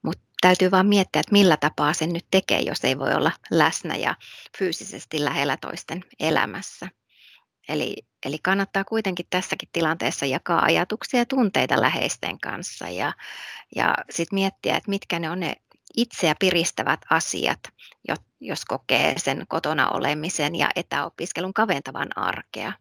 Mutta 0.03 0.23
täytyy 0.41 0.71
vaan 0.71 0.87
miettiä, 0.87 1.21
että 1.21 1.33
millä 1.33 1.57
tapaa 1.57 1.93
sen 1.93 2.13
nyt 2.13 2.27
tekee, 2.31 2.61
jos 2.61 2.85
ei 2.85 2.99
voi 2.99 3.15
olla 3.15 3.33
läsnä 3.51 3.97
ja 3.97 4.15
fyysisesti 4.59 5.25
lähellä 5.25 5.57
toisten 5.57 6.05
elämässä. 6.21 6.89
Eli, 7.71 7.97
eli 8.27 8.39
kannattaa 8.39 8.85
kuitenkin 8.85 9.27
tässäkin 9.31 9.69
tilanteessa 9.73 10.27
jakaa 10.27 10.65
ajatuksia 10.65 11.21
ja 11.21 11.27
tunteita 11.27 11.81
läheisten 11.81 12.41
kanssa 12.41 12.89
ja, 12.89 13.13
ja 13.77 13.95
sitten 14.11 14.37
miettiä, 14.37 14.77
että 14.77 14.91
mitkä 14.91 15.19
ne 15.19 15.31
on 15.31 15.41
ne 15.41 15.55
itseä 15.97 16.35
piristävät 16.39 17.01
asiat, 17.11 17.61
jos 18.41 18.65
kokee 18.65 19.15
sen 19.17 19.45
kotona 19.49 19.89
olemisen 19.89 20.57
ja 20.57 20.69
etäopiskelun 20.77 21.55
kaventavan 21.55 22.19
arkea. 22.19 22.73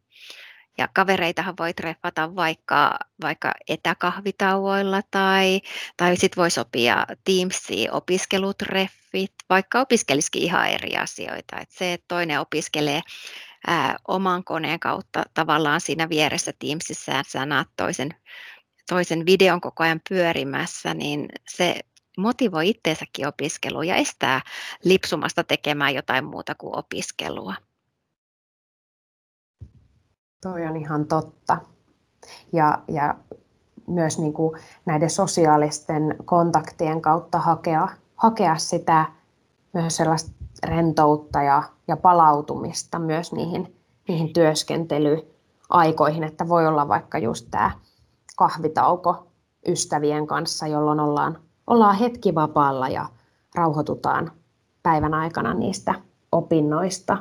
Ja 0.77 0.87
kavereitahan 0.93 1.55
voi 1.59 1.73
treffata 1.73 2.35
vaikka, 2.35 2.99
vaikka 3.21 3.51
etäkahvitauoilla 3.67 5.01
tai, 5.11 5.61
tai 5.97 6.17
sitten 6.17 6.41
voi 6.41 6.51
sopia 6.51 7.05
Teamsiin 7.23 7.91
opiskelutreffit, 7.91 9.33
vaikka 9.49 9.79
opiskelisikin 9.79 10.41
ihan 10.41 10.69
eri 10.69 10.97
asioita. 10.97 11.59
Et 11.59 11.71
se, 11.71 11.93
että 11.93 12.05
toinen 12.07 12.39
opiskelee 12.39 13.01
ää, 13.67 13.97
oman 14.07 14.43
koneen 14.43 14.79
kautta 14.79 15.23
tavallaan 15.33 15.81
siinä 15.81 16.09
vieressä 16.09 16.53
Teamsissa, 16.59 17.23
sä 17.27 17.45
näet 17.45 17.67
toisen, 17.77 18.09
toisen 18.89 19.25
videon 19.25 19.61
koko 19.61 19.83
ajan 19.83 20.01
pyörimässä, 20.09 20.93
niin 20.93 21.29
se, 21.49 21.79
motivoi 22.19 22.69
itteensäkin 22.69 23.27
opiskeluun 23.27 23.87
ja 23.87 23.95
estää 23.95 24.41
lipsumasta 24.83 25.43
tekemään 25.43 25.95
jotain 25.95 26.25
muuta 26.25 26.55
kuin 26.55 26.77
opiskelua. 26.77 27.55
Toi 30.41 30.65
on 30.65 30.75
ihan 30.75 31.05
totta. 31.05 31.57
Ja, 32.53 32.79
ja 32.87 33.15
myös 33.87 34.19
niin 34.19 34.33
kuin 34.33 34.59
näiden 34.85 35.09
sosiaalisten 35.09 36.15
kontaktien 36.25 37.01
kautta 37.01 37.39
hakea, 37.39 37.87
hakea 38.15 38.57
sitä 38.57 39.05
myös 39.73 39.97
sellaista 39.97 40.31
rentoutta 40.63 41.43
ja, 41.43 41.63
ja 41.89 41.97
palautumista 41.97 42.99
myös 42.99 43.33
niihin, 43.33 43.75
niihin 44.07 44.33
työskentelyaikoihin, 44.33 46.23
että 46.23 46.47
voi 46.47 46.67
olla 46.67 46.87
vaikka 46.87 47.17
just 47.17 47.47
tämä 47.51 47.71
kahvitauko 48.37 49.27
ystävien 49.67 50.27
kanssa, 50.27 50.67
jolloin 50.67 50.99
ollaan, 50.99 51.37
ollaan 51.67 51.95
hetki 51.95 52.35
vapaalla 52.35 52.89
ja 52.89 53.05
rauhoitutaan 53.55 54.31
päivän 54.83 55.13
aikana 55.13 55.53
niistä 55.53 55.95
opinnoista. 56.31 57.17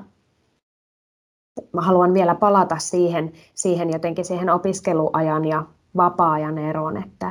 Mä 1.73 1.81
haluan 1.81 2.15
vielä 2.15 2.35
palata 2.35 2.79
siihen, 2.79 3.33
siihen 3.55 3.91
jotenkin 3.91 4.25
siihen 4.25 4.51
opiskeluajan 4.51 5.45
ja 5.45 5.65
vapaa-ajan 5.97 6.59
eroon, 6.59 6.97
että, 6.97 7.31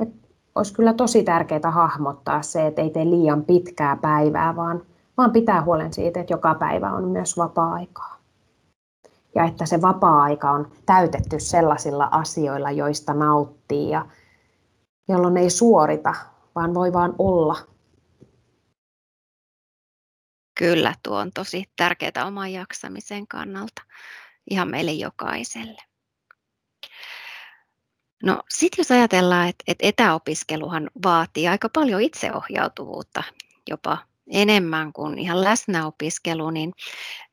että 0.00 0.28
olisi 0.54 0.74
kyllä 0.74 0.94
tosi 0.94 1.22
tärkeää 1.22 1.70
hahmottaa 1.70 2.42
se, 2.42 2.66
että 2.66 2.82
ei 2.82 2.90
tee 2.90 3.04
liian 3.04 3.44
pitkää 3.44 3.96
päivää, 3.96 4.56
vaan, 4.56 4.82
vaan 5.16 5.32
pitää 5.32 5.62
huolen 5.62 5.92
siitä, 5.92 6.20
että 6.20 6.32
joka 6.32 6.54
päivä 6.54 6.92
on 6.92 7.08
myös 7.08 7.36
vapaa-aikaa. 7.36 8.18
Ja 9.34 9.44
että 9.44 9.66
se 9.66 9.82
vapaa-aika 9.82 10.50
on 10.50 10.72
täytetty 10.86 11.40
sellaisilla 11.40 12.08
asioilla, 12.10 12.70
joista 12.70 13.14
nauttii 13.14 13.90
ja 13.90 14.06
jolloin 15.08 15.36
ei 15.36 15.50
suorita, 15.50 16.14
vaan 16.54 16.74
voi 16.74 16.92
vaan 16.92 17.14
olla. 17.18 17.56
Kyllä, 20.58 20.94
tuo 21.02 21.18
on 21.18 21.30
tosi 21.34 21.64
tärkeää 21.76 22.26
oman 22.26 22.52
jaksamisen 22.52 23.26
kannalta 23.28 23.82
ihan 24.50 24.70
meille 24.70 24.92
jokaiselle. 24.92 25.82
No 28.22 28.42
sitten 28.48 28.82
jos 28.82 28.90
ajatellaan, 28.90 29.48
että, 29.48 29.64
että 29.66 29.86
etäopiskeluhan 29.86 30.90
vaatii 31.04 31.48
aika 31.48 31.68
paljon 31.68 32.00
itseohjautuvuutta, 32.00 33.22
jopa 33.70 33.98
enemmän 34.30 34.92
kuin 34.92 35.18
ihan 35.18 35.44
läsnäopiskelu, 35.44 36.50
niin, 36.50 36.72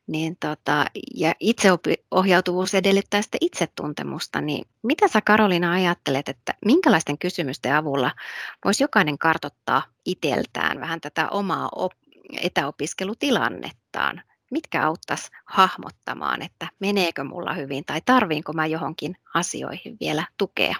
niin 0.07 0.37
tota, 0.39 0.85
ja 1.15 1.33
itseohjautuvuus 1.39 2.73
edellyttää 2.73 3.21
sitä 3.21 3.37
itsetuntemusta, 3.41 4.41
niin 4.41 4.65
mitä 4.83 5.07
sä 5.07 5.21
Karolina 5.21 5.71
ajattelet, 5.71 6.29
että 6.29 6.53
minkälaisten 6.65 7.17
kysymysten 7.17 7.75
avulla 7.75 8.11
voisi 8.65 8.83
jokainen 8.83 9.17
kartottaa 9.17 9.83
itseltään 10.05 10.79
vähän 10.79 11.01
tätä 11.01 11.29
omaa 11.29 11.69
op- 11.75 11.93
etäopiskelutilannettaan? 12.41 14.21
Mitkä 14.51 14.85
auttaisi 14.85 15.29
hahmottamaan, 15.45 16.41
että 16.41 16.67
meneekö 16.79 17.23
mulla 17.23 17.53
hyvin 17.53 17.85
tai 17.85 18.01
tarviinko 18.05 18.53
mä 18.53 18.65
johonkin 18.65 19.15
asioihin 19.33 19.97
vielä 19.99 20.25
tukea? 20.37 20.75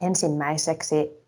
Ensimmäiseksi 0.00 1.23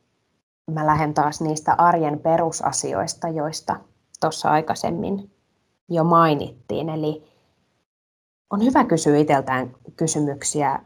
mä 0.70 0.86
lähden 0.86 1.14
taas 1.14 1.40
niistä 1.40 1.74
arjen 1.78 2.18
perusasioista, 2.18 3.28
joista 3.28 3.76
tuossa 4.20 4.50
aikaisemmin 4.50 5.30
jo 5.88 6.04
mainittiin. 6.04 6.88
Eli 6.88 7.24
on 8.50 8.64
hyvä 8.64 8.84
kysyä 8.84 9.16
itseltään 9.18 9.74
kysymyksiä 9.96 10.82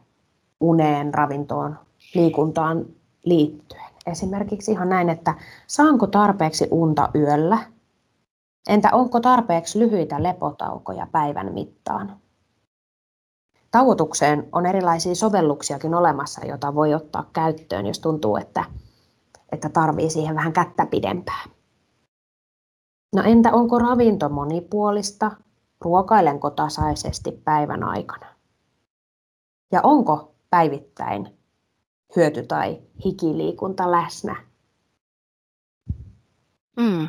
uneen, 0.61 1.15
ravintoon, 1.15 1.79
liikuntaan 2.15 2.87
liittyen. 3.25 3.91
Esimerkiksi 4.07 4.73
ihan 4.73 4.89
näin, 4.89 5.09
että 5.09 5.35
saanko 5.67 6.07
tarpeeksi 6.07 6.69
unta 6.71 7.09
yöllä? 7.15 7.59
Entä 8.69 8.89
onko 8.93 9.21
tarpeeksi 9.21 9.79
lyhyitä 9.79 10.23
lepotaukoja 10.23 11.07
päivän 11.13 11.55
mittaan? 11.55 12.17
Tauotukseen 13.71 14.49
on 14.53 14.67
erilaisia 14.67 15.15
sovelluksiakin 15.15 15.95
olemassa, 15.95 16.47
joita 16.47 16.75
voi 16.75 16.95
ottaa 16.95 17.31
käyttöön, 17.33 17.87
jos 17.87 17.99
tuntuu, 17.99 18.37
että, 18.37 18.65
että 19.53 19.69
tarvii 19.69 20.11
siihen 20.11 20.37
vähän 20.37 20.53
kättä 20.53 20.87
pidempään. 20.87 21.51
No 23.15 23.23
entä 23.23 23.53
onko 23.53 23.79
ravinto 23.79 24.29
monipuolista? 24.29 25.31
Ruokailenko 25.81 26.51
tasaisesti 26.51 27.33
päivän 27.45 27.85
aikana? 27.85 28.27
Ja 29.73 29.81
onko 29.83 30.35
päivittäin 30.51 31.39
hyöty- 32.17 32.47
tai 32.47 32.79
hikiliikunta 33.05 33.91
läsnä? 33.91 34.37
Mm. 36.77 37.09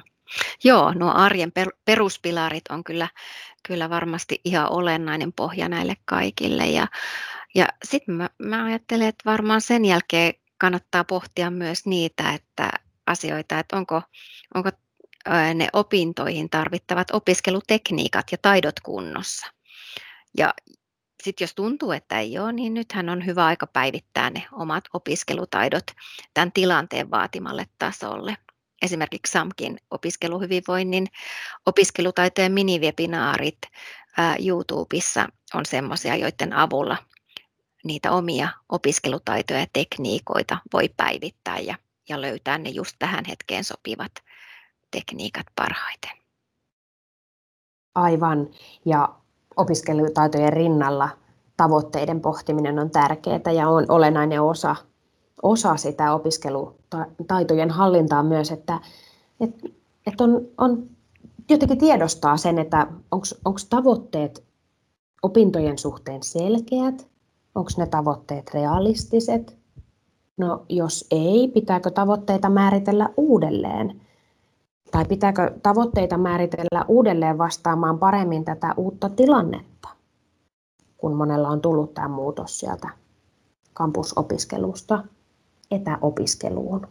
Joo, 0.64 0.94
nuo 0.94 1.12
arjen 1.12 1.52
peruspilarit 1.86 2.64
on 2.70 2.84
kyllä, 2.84 3.08
kyllä 3.68 3.90
varmasti 3.90 4.42
ihan 4.46 4.72
olennainen 4.72 5.34
pohja 5.34 5.70
näille 5.70 5.96
kaikille. 6.06 6.66
Ja, 6.66 6.88
ja 7.56 7.68
sitten 7.84 8.16
mä, 8.16 8.30
mä 8.38 8.64
ajattelen, 8.64 9.08
että 9.08 9.32
varmaan 9.32 9.62
sen 9.62 9.86
jälkeen 9.86 10.34
kannattaa 10.62 11.04
pohtia 11.04 11.52
myös 11.52 11.86
niitä 11.86 12.34
että 12.34 12.70
asioita, 13.08 13.60
että 13.60 13.78
onko, 13.78 14.02
onko 14.56 14.70
ne 15.54 15.68
opintoihin 15.74 16.50
tarvittavat 16.50 17.12
opiskelutekniikat 17.12 18.32
ja 18.32 18.38
taidot 18.42 18.80
kunnossa. 18.80 19.48
Ja 20.38 20.54
sitten 21.24 21.46
jos 21.46 21.56
tuntuu, 21.56 21.92
että 21.92 22.20
ei 22.20 22.40
ole, 22.40 22.54
niin 22.54 22.74
nythän 22.74 23.10
on 23.10 23.26
hyvä 23.26 23.46
aika 23.46 23.68
päivittää 23.68 24.30
ne 24.30 24.48
omat 24.52 24.84
opiskelutaidot 24.94 25.84
tämän 26.34 26.52
tilanteen 26.52 27.12
vaatimalle 27.12 27.66
tasolle. 27.80 28.38
Esimerkiksi 28.82 29.32
SAMKin 29.32 29.78
opiskeluhyvinvoinnin 29.92 31.08
opiskelutaitojen 31.66 32.52
minivebinaarit 32.52 33.60
YouTubessa 34.46 35.28
on 35.54 35.66
sellaisia, 35.66 36.16
joiden 36.16 36.54
avulla 36.54 36.98
niitä 37.84 38.12
omia 38.12 38.50
opiskelutaitoja 38.70 39.60
ja 39.60 39.68
tekniikoita 39.74 40.58
voi 40.74 40.90
päivittää 40.98 41.60
ja, 41.60 41.76
ja 42.10 42.22
löytää 42.22 42.58
ne 42.58 42.70
just 42.70 42.96
tähän 43.00 43.26
hetkeen 43.26 43.64
sopivat 43.64 44.12
tekniikat 44.92 45.46
parhaiten. 45.56 46.12
Aivan. 47.96 48.50
Ja 48.86 49.16
opiskelutaitojen 49.58 50.54
rinnalla 50.54 51.10
tavoitteiden 51.58 52.22
pohtiminen 52.22 52.80
on 52.80 52.92
tärkeää 52.92 53.52
ja 53.56 53.70
on 53.70 53.86
olennainen 53.90 54.42
osa, 54.42 54.76
osa 55.44 55.78
sitä 55.78 56.14
opiskelutaitojen 56.14 57.72
hallintaa 57.72 58.24
myös, 58.24 58.52
että, 58.52 58.80
että, 59.40 59.68
että 60.08 60.24
on, 60.24 60.48
on 60.58 60.90
jotenkin 61.50 61.78
tiedostaa 61.78 62.38
sen, 62.38 62.60
että 62.60 62.88
onko 63.12 63.60
tavoitteet 63.70 64.44
opintojen 65.24 65.78
suhteen 65.78 66.24
selkeät, 66.24 67.11
onko 67.56 67.72
ne 67.78 67.86
tavoitteet 67.86 68.54
realistiset. 68.54 69.58
No 70.38 70.66
jos 70.70 71.08
ei, 71.12 71.48
pitääkö 71.54 71.92
tavoitteita 71.92 72.50
määritellä 72.50 73.10
uudelleen? 73.18 74.02
Tai 74.92 75.06
pitääkö 75.06 75.60
tavoitteita 75.64 76.18
määritellä 76.18 76.86
uudelleen 76.88 77.38
vastaamaan 77.38 78.00
paremmin 78.00 78.46
tätä 78.46 78.74
uutta 78.78 79.10
tilannetta, 79.10 79.90
kun 80.98 81.16
monella 81.16 81.50
on 81.50 81.62
tullut 81.62 81.94
tämä 81.94 82.08
muutos 82.08 82.60
sieltä 82.60 82.90
kampusopiskelusta 83.74 85.04
etäopiskeluun? 85.72 86.88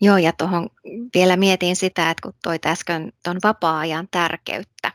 Joo, 0.00 0.16
ja 0.16 0.32
tuohon 0.32 0.68
vielä 1.14 1.36
mietin 1.36 1.76
sitä, 1.76 2.10
että 2.10 2.22
kun 2.22 2.32
toi 2.42 2.58
äsken 2.66 3.12
tuon 3.24 3.38
vapaa-ajan 3.44 4.08
tärkeyttä 4.10 4.92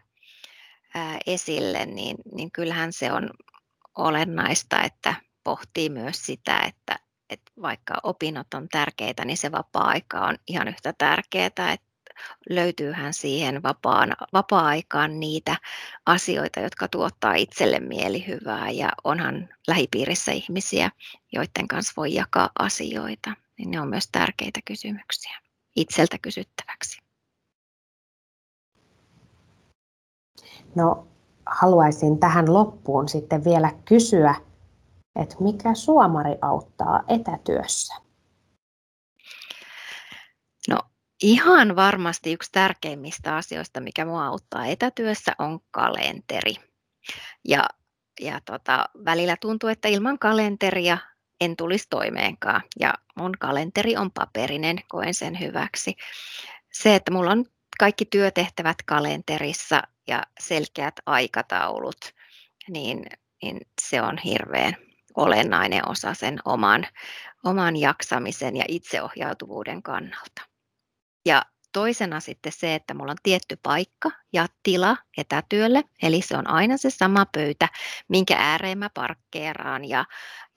esille, 1.28 1.86
niin, 1.86 2.18
niin 2.36 2.52
kyllähän 2.52 2.94
se 2.94 3.12
on 3.12 3.30
olennaista, 3.98 4.84
että 4.84 5.16
pohtii 5.44 5.90
myös 5.90 6.26
sitä, 6.26 6.60
että 6.60 7.00
että 7.30 7.52
vaikka 7.62 8.00
opinnot 8.04 8.54
on 8.54 8.68
tärkeitä, 8.70 9.26
niin 9.26 9.38
se 9.38 9.52
vapaa-aika 9.52 10.20
on 10.20 10.38
ihan 10.48 10.68
yhtä 10.68 10.94
tärkeää, 10.98 11.46
että 11.46 11.76
löytyyhän 12.50 13.14
siihen 13.14 13.64
vapaan, 13.64 14.14
vapaa-aikaan 14.34 15.20
niitä 15.20 15.56
asioita, 16.06 16.60
jotka 16.60 16.88
tuottaa 16.88 17.34
itselle 17.34 17.80
mielihyvää 17.80 18.70
ja 18.70 18.90
onhan 19.04 19.50
lähipiirissä 19.68 20.32
ihmisiä, 20.32 20.92
joiden 21.34 21.68
kanssa 21.68 21.94
voi 21.98 22.14
jakaa 22.14 22.50
asioita, 22.60 23.34
niin 23.58 23.72
ne 23.72 23.82
on 23.82 23.90
myös 23.90 24.10
tärkeitä 24.12 24.60
kysymyksiä 24.66 25.40
itseltä 25.76 26.18
kysyttäväksi. 26.22 27.03
No, 30.76 31.08
haluaisin 31.46 32.20
tähän 32.20 32.54
loppuun 32.54 33.10
sitten 33.10 33.44
vielä 33.44 33.72
kysyä, 33.86 34.36
että 35.16 35.36
mikä 35.40 35.74
suomari 35.74 36.36
auttaa 36.42 37.04
etätyössä? 37.08 37.96
No 40.70 40.80
ihan 41.24 41.76
varmasti 41.76 42.34
yksi 42.34 42.52
tärkeimmistä 42.52 43.36
asioista, 43.36 43.80
mikä 43.80 44.06
mua 44.06 44.26
auttaa 44.26 44.66
etätyössä, 44.66 45.32
on 45.40 45.60
kalenteri. 45.72 46.56
Ja, 47.48 47.70
ja 48.22 48.42
tota, 48.46 48.86
välillä 49.06 49.38
tuntuu, 49.42 49.70
että 49.70 49.88
ilman 49.88 50.20
kalenteria 50.20 50.98
en 51.42 51.56
tulisi 51.56 51.88
toimeenkaan. 51.90 52.62
Ja 52.80 52.94
mun 53.16 53.32
kalenteri 53.40 53.98
on 53.98 54.12
paperinen, 54.12 54.78
koen 54.88 55.14
sen 55.14 55.40
hyväksi. 55.40 55.96
Se, 56.74 56.96
että 56.96 57.12
mulla 57.12 57.32
on 57.32 57.46
kaikki 57.84 58.06
työtehtävät 58.06 58.78
kalenterissa 58.86 59.82
ja 60.08 60.24
selkeät 60.40 60.96
aikataulut, 61.06 61.98
niin, 62.68 63.06
niin 63.42 63.62
se 63.82 64.02
on 64.02 64.18
hirveän 64.18 64.76
olennainen 65.16 65.90
osa 65.90 66.14
sen 66.14 66.40
oman, 66.46 66.88
oman 67.46 67.76
jaksamisen 67.76 68.56
ja 68.56 68.66
itseohjautuvuuden 68.68 69.84
kannalta. 69.84 70.42
Ja 71.26 71.46
toisena 71.72 72.20
sitten 72.20 72.52
se, 72.52 72.76
että 72.76 72.94
mulla 72.94 73.12
on 73.12 73.18
tietty 73.24 73.60
paikka 73.64 74.12
ja 74.34 74.48
tila 74.64 74.98
etätyölle, 75.18 75.84
eli 76.04 76.22
se 76.22 76.38
on 76.38 76.50
aina 76.50 76.78
se 76.78 76.90
sama 76.90 77.26
pöytä, 77.26 77.70
minkä 78.08 78.36
ääreen 78.38 78.78
mä 78.78 78.90
parkkeeraan 78.94 79.86
ja, 79.86 80.06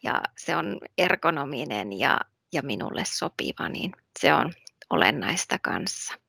ja 0.02 0.22
se 0.38 0.56
on 0.56 0.78
ergonominen 0.98 1.92
ja, 1.92 2.20
ja 2.52 2.62
minulle 2.62 3.02
sopiva, 3.06 3.68
niin 3.68 3.92
se 4.20 4.34
on 4.34 4.52
olennaista 4.90 5.58
kanssa. 5.58 6.25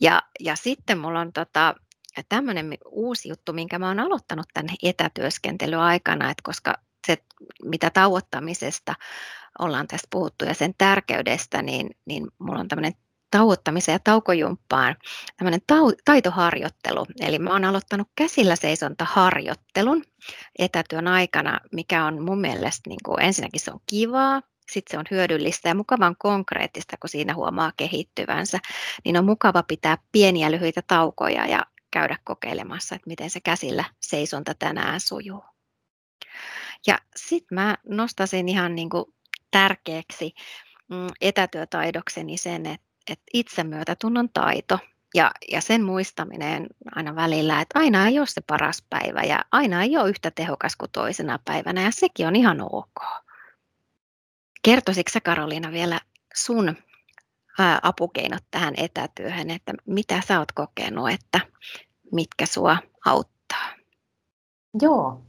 Ja, 0.00 0.22
ja 0.40 0.56
sitten 0.56 0.98
mulla 0.98 1.20
on 1.20 1.32
tota, 1.32 1.74
tämmöinen 2.28 2.78
uusi 2.84 3.28
juttu, 3.28 3.52
minkä 3.52 3.78
mä 3.78 3.88
oon 3.88 4.00
aloittanut 4.00 4.46
tämän 4.54 4.74
etätyöskentelyn 4.82 5.78
aikana, 5.78 6.30
että 6.30 6.42
koska 6.42 6.74
se, 7.06 7.18
mitä 7.64 7.90
tauottamisesta 7.90 8.94
ollaan 9.58 9.86
tästä 9.86 10.08
puhuttu 10.10 10.44
ja 10.44 10.54
sen 10.54 10.74
tärkeydestä, 10.78 11.62
niin, 11.62 11.90
niin 12.04 12.26
mulla 12.38 12.60
on 12.60 12.68
tämmöinen 12.68 12.92
tauottamiseen 13.30 13.94
ja 13.94 13.98
taukojumppaan 13.98 14.96
tämmöinen 15.36 15.60
tau- 15.72 16.02
taitoharjoittelu. 16.04 17.06
Eli 17.20 17.38
mä 17.38 17.50
oon 17.50 17.64
aloittanut 17.64 18.08
käsillä 18.16 18.56
seisontaharjoittelun 18.56 20.04
etätyön 20.58 21.08
aikana, 21.08 21.60
mikä 21.72 22.04
on 22.04 22.22
mun 22.22 22.40
mielestä 22.40 22.90
niin 22.90 23.00
kuin, 23.04 23.22
ensinnäkin 23.22 23.60
se 23.60 23.70
on 23.72 23.80
kivaa, 23.86 24.42
sitten 24.70 24.90
se 24.90 24.98
on 24.98 25.04
hyödyllistä 25.10 25.68
ja 25.68 25.74
mukavan 25.74 26.16
konkreettista, 26.18 26.96
kun 27.00 27.10
siinä 27.10 27.34
huomaa 27.34 27.72
kehittyvänsä, 27.76 28.58
niin 29.04 29.16
on 29.16 29.24
mukava 29.24 29.62
pitää 29.62 29.98
pieniä 30.12 30.50
lyhyitä 30.50 30.82
taukoja 30.86 31.46
ja 31.46 31.66
käydä 31.90 32.16
kokeilemassa, 32.24 32.94
että 32.94 33.08
miten 33.08 33.30
se 33.30 33.40
käsillä 33.40 33.84
seisonta 34.00 34.54
tänään 34.54 35.00
sujuu. 35.00 35.44
Ja 36.86 36.98
sitten 37.16 37.54
mä 37.54 37.76
nostasin 37.88 38.48
ihan 38.48 38.74
niin 38.74 38.90
kuin 38.90 39.04
tärkeäksi 39.50 40.34
mm, 40.90 41.06
etätyötaidokseni 41.20 42.36
sen, 42.36 42.66
että, 42.66 42.84
itsemyötätunnon 43.32 44.28
taito 44.28 44.78
ja, 45.14 45.30
ja 45.50 45.60
sen 45.60 45.84
muistaminen 45.84 46.66
aina 46.94 47.16
välillä, 47.16 47.60
että 47.60 47.78
aina 47.78 48.06
ei 48.06 48.18
ole 48.18 48.26
se 48.26 48.40
paras 48.40 48.84
päivä 48.90 49.22
ja 49.22 49.44
aina 49.52 49.82
ei 49.82 49.96
ole 49.96 50.10
yhtä 50.10 50.30
tehokas 50.30 50.76
kuin 50.76 50.90
toisena 50.90 51.38
päivänä 51.44 51.82
ja 51.82 51.90
sekin 51.90 52.26
on 52.26 52.36
ihan 52.36 52.60
ok. 52.60 53.24
Kertoisitko 54.64 55.18
Karoliina 55.24 55.72
vielä 55.72 56.00
sun 56.34 56.76
apukeinot 57.82 58.42
tähän 58.50 58.74
etätyöhön, 58.76 59.50
että 59.50 59.72
mitä 59.86 60.20
sä 60.28 60.38
oot 60.38 60.52
kokenut, 60.52 61.10
että 61.10 61.40
mitkä 62.12 62.46
sua 62.46 62.76
auttaa? 63.06 63.68
Joo, 64.82 65.20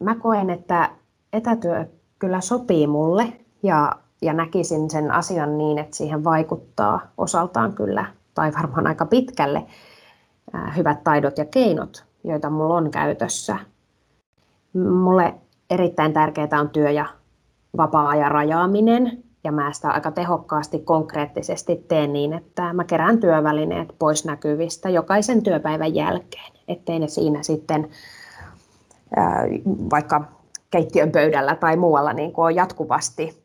mä 0.00 0.14
koen, 0.14 0.50
että 0.50 0.90
etätyö 1.32 1.86
kyllä 2.18 2.40
sopii 2.40 2.86
mulle 2.86 3.32
ja, 3.62 3.92
ja 4.22 4.32
näkisin 4.32 4.90
sen 4.90 5.10
asian 5.10 5.58
niin, 5.58 5.78
että 5.78 5.96
siihen 5.96 6.24
vaikuttaa 6.24 7.00
osaltaan 7.18 7.72
kyllä, 7.72 8.04
tai 8.34 8.52
varmaan 8.52 8.86
aika 8.86 9.06
pitkälle, 9.06 9.66
hyvät 10.76 11.04
taidot 11.04 11.38
ja 11.38 11.44
keinot, 11.44 12.04
joita 12.24 12.50
mulla 12.50 12.74
on 12.74 12.90
käytössä. 12.90 13.56
Mulle 15.02 15.34
erittäin 15.70 16.12
tärkeää 16.12 16.60
on 16.60 16.70
työ- 16.70 16.90
ja 16.90 17.06
vapaa-ajan 17.76 18.30
rajaaminen, 18.30 19.24
ja 19.44 19.52
mä 19.52 19.72
sitä 19.72 19.90
aika 19.90 20.10
tehokkaasti 20.10 20.78
konkreettisesti 20.78 21.84
teen 21.88 22.12
niin, 22.12 22.32
että 22.32 22.72
mä 22.72 22.84
kerään 22.84 23.20
työvälineet 23.20 23.94
pois 23.98 24.24
näkyvistä 24.24 24.88
jokaisen 24.88 25.42
työpäivän 25.42 25.94
jälkeen, 25.94 26.52
ettei 26.68 26.98
ne 26.98 27.08
siinä 27.08 27.42
sitten 27.42 27.88
vaikka 29.90 30.24
keittiön 30.70 31.12
pöydällä 31.12 31.54
tai 31.54 31.76
muualla 31.76 32.12
niin 32.12 32.32
kuin 32.32 32.44
on 32.44 32.54
jatkuvasti 32.54 33.42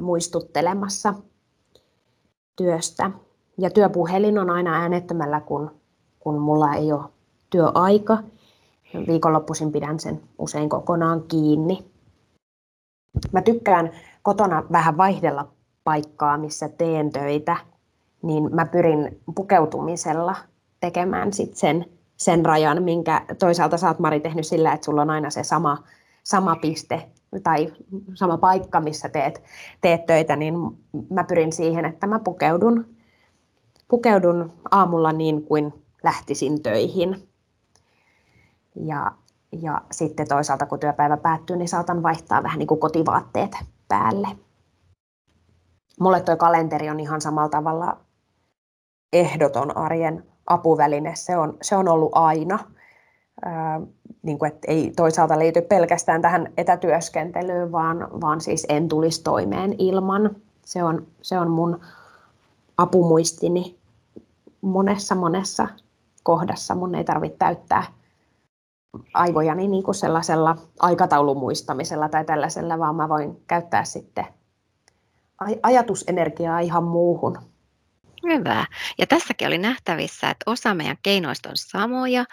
muistuttelemassa 0.00 1.14
työstä. 2.56 3.10
Ja 3.58 3.70
työpuhelin 3.70 4.38
on 4.38 4.50
aina 4.50 4.74
äänettömällä, 4.74 5.40
kun, 5.40 5.70
kun 6.20 6.38
mulla 6.38 6.74
ei 6.74 6.92
ole 6.92 7.04
työaika. 7.50 8.18
Viikonloppuisin 9.06 9.72
pidän 9.72 10.00
sen 10.00 10.20
usein 10.38 10.68
kokonaan 10.68 11.22
kiinni. 11.28 11.84
Mä 13.32 13.42
tykkään 13.42 13.90
kotona 14.22 14.64
vähän 14.72 14.96
vaihdella 14.96 15.48
paikkaa, 15.84 16.38
missä 16.38 16.68
teen 16.68 17.12
töitä, 17.12 17.56
niin 18.22 18.54
mä 18.54 18.66
pyrin 18.66 19.20
pukeutumisella 19.34 20.36
tekemään 20.80 21.32
sit 21.32 21.56
sen, 21.56 21.84
sen 22.16 22.46
rajan, 22.46 22.82
minkä 22.82 23.22
toisaalta 23.38 23.76
sä 23.76 23.88
oot 23.88 23.98
Mari 23.98 24.20
tehnyt 24.20 24.46
sillä, 24.46 24.72
että 24.72 24.84
sulla 24.84 25.02
on 25.02 25.10
aina 25.10 25.30
se 25.30 25.42
sama, 25.42 25.84
sama 26.22 26.56
piste 26.56 27.10
tai 27.42 27.72
sama 28.14 28.38
paikka, 28.38 28.80
missä 28.80 29.08
teet, 29.08 29.42
teet 29.80 30.06
töitä, 30.06 30.36
niin 30.36 30.54
mä 31.10 31.24
pyrin 31.24 31.52
siihen, 31.52 31.84
että 31.84 32.06
mä 32.06 32.18
pukeudun, 32.18 32.96
pukeudun 33.88 34.52
aamulla 34.70 35.12
niin 35.12 35.42
kuin 35.42 35.74
lähtisin 36.02 36.62
töihin. 36.62 37.28
Ja 38.74 39.12
ja 39.62 39.80
sitten 39.90 40.28
toisaalta 40.28 40.66
kun 40.66 40.80
työpäivä 40.80 41.16
päättyy, 41.16 41.56
niin 41.56 41.68
saatan 41.68 42.02
vaihtaa 42.02 42.42
vähän 42.42 42.58
niin 42.58 42.66
kuin 42.66 42.80
kotivaatteet 42.80 43.50
päälle. 43.88 44.28
Mulle 46.00 46.20
tuo 46.20 46.36
kalenteri 46.36 46.90
on 46.90 47.00
ihan 47.00 47.20
samalla 47.20 47.48
tavalla 47.48 48.00
ehdoton 49.12 49.76
arjen 49.76 50.24
apuväline. 50.46 51.14
Se 51.14 51.36
on, 51.36 51.56
se 51.62 51.76
on 51.76 51.88
ollut 51.88 52.12
aina. 52.14 52.58
Ää, 53.44 53.80
niin 54.22 54.38
kuin, 54.38 54.52
että 54.52 54.72
ei 54.72 54.92
toisaalta 54.96 55.38
liity 55.38 55.62
pelkästään 55.62 56.22
tähän 56.22 56.52
etätyöskentelyyn, 56.56 57.72
vaan, 57.72 58.08
vaan 58.20 58.40
siis 58.40 58.66
en 58.68 58.88
tulisi 58.88 59.22
toimeen 59.22 59.74
ilman. 59.78 60.36
Se 60.64 60.84
on, 60.84 61.06
se 61.22 61.38
on 61.38 61.50
mun 61.50 61.80
apumuistini 62.78 63.78
monessa 64.60 65.14
monessa 65.14 65.68
kohdassa. 66.22 66.74
Mun 66.74 66.94
ei 66.94 67.04
tarvitse 67.04 67.38
täyttää 67.38 67.84
aivojani 69.14 69.68
niin 69.68 69.82
kuin 69.82 69.94
sellaisella 69.94 70.56
aikataulumuistamisella 70.80 72.08
tai 72.08 72.24
tällaisella, 72.24 72.78
vaan 72.78 72.96
mä 72.96 73.08
voin 73.08 73.36
käyttää 73.46 73.84
sitten 73.84 74.26
ajatusenergiaa 75.62 76.60
ihan 76.60 76.84
muuhun. 76.84 77.38
Hyvä. 78.22 78.66
Ja 78.98 79.06
tässäkin 79.06 79.48
oli 79.48 79.58
nähtävissä, 79.58 80.30
että 80.30 80.50
osa 80.50 80.74
meidän 80.74 80.96
keinoista 81.02 81.48
on 81.48 81.56
samoja 81.56 82.24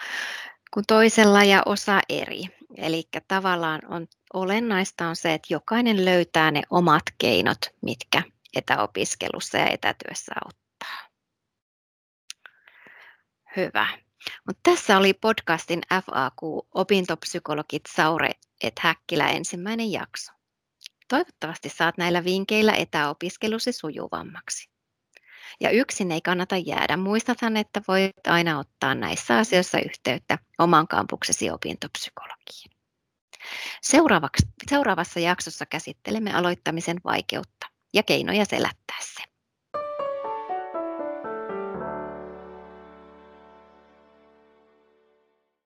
kuin 0.74 0.84
toisella 0.86 1.44
ja 1.44 1.62
osa 1.66 2.00
eri. 2.08 2.42
Eli 2.76 3.08
tavallaan 3.28 3.80
on 3.88 4.06
olennaista 4.34 5.08
on 5.08 5.16
se, 5.16 5.34
että 5.34 5.54
jokainen 5.54 6.04
löytää 6.04 6.50
ne 6.50 6.62
omat 6.70 7.02
keinot, 7.18 7.58
mitkä 7.82 8.22
etäopiskelussa 8.56 9.58
ja 9.58 9.66
etätyössä 9.66 10.32
auttaa. 10.44 11.10
Hyvä. 13.56 14.03
Mut 14.46 14.58
tässä 14.62 14.96
oli 14.96 15.14
podcastin 15.14 15.80
FAQ 15.90 16.66
Opintopsykologit 16.74 17.82
Saure 17.96 18.30
et 18.62 18.78
Häkkilä 18.78 19.28
ensimmäinen 19.28 19.92
jakso. 19.92 20.32
Toivottavasti 21.08 21.68
saat 21.68 21.98
näillä 21.98 22.24
vinkkeillä 22.24 22.72
etäopiskelusi 22.72 23.72
sujuvammaksi. 23.72 24.68
Ja 25.60 25.70
yksin 25.70 26.12
ei 26.12 26.20
kannata 26.20 26.56
jäädä. 26.56 26.96
Muistathan, 26.96 27.56
että 27.56 27.82
voit 27.88 28.26
aina 28.26 28.58
ottaa 28.58 28.94
näissä 28.94 29.38
asioissa 29.38 29.78
yhteyttä 29.78 30.38
oman 30.58 30.88
kampuksesi 30.88 31.50
opintopsykologiin. 31.50 32.70
Seuraavassa 34.68 35.20
jaksossa 35.20 35.66
käsittelemme 35.66 36.34
aloittamisen 36.34 36.96
vaikeutta 37.04 37.66
ja 37.94 38.02
keinoja 38.02 38.44
selättäessä. 38.44 39.33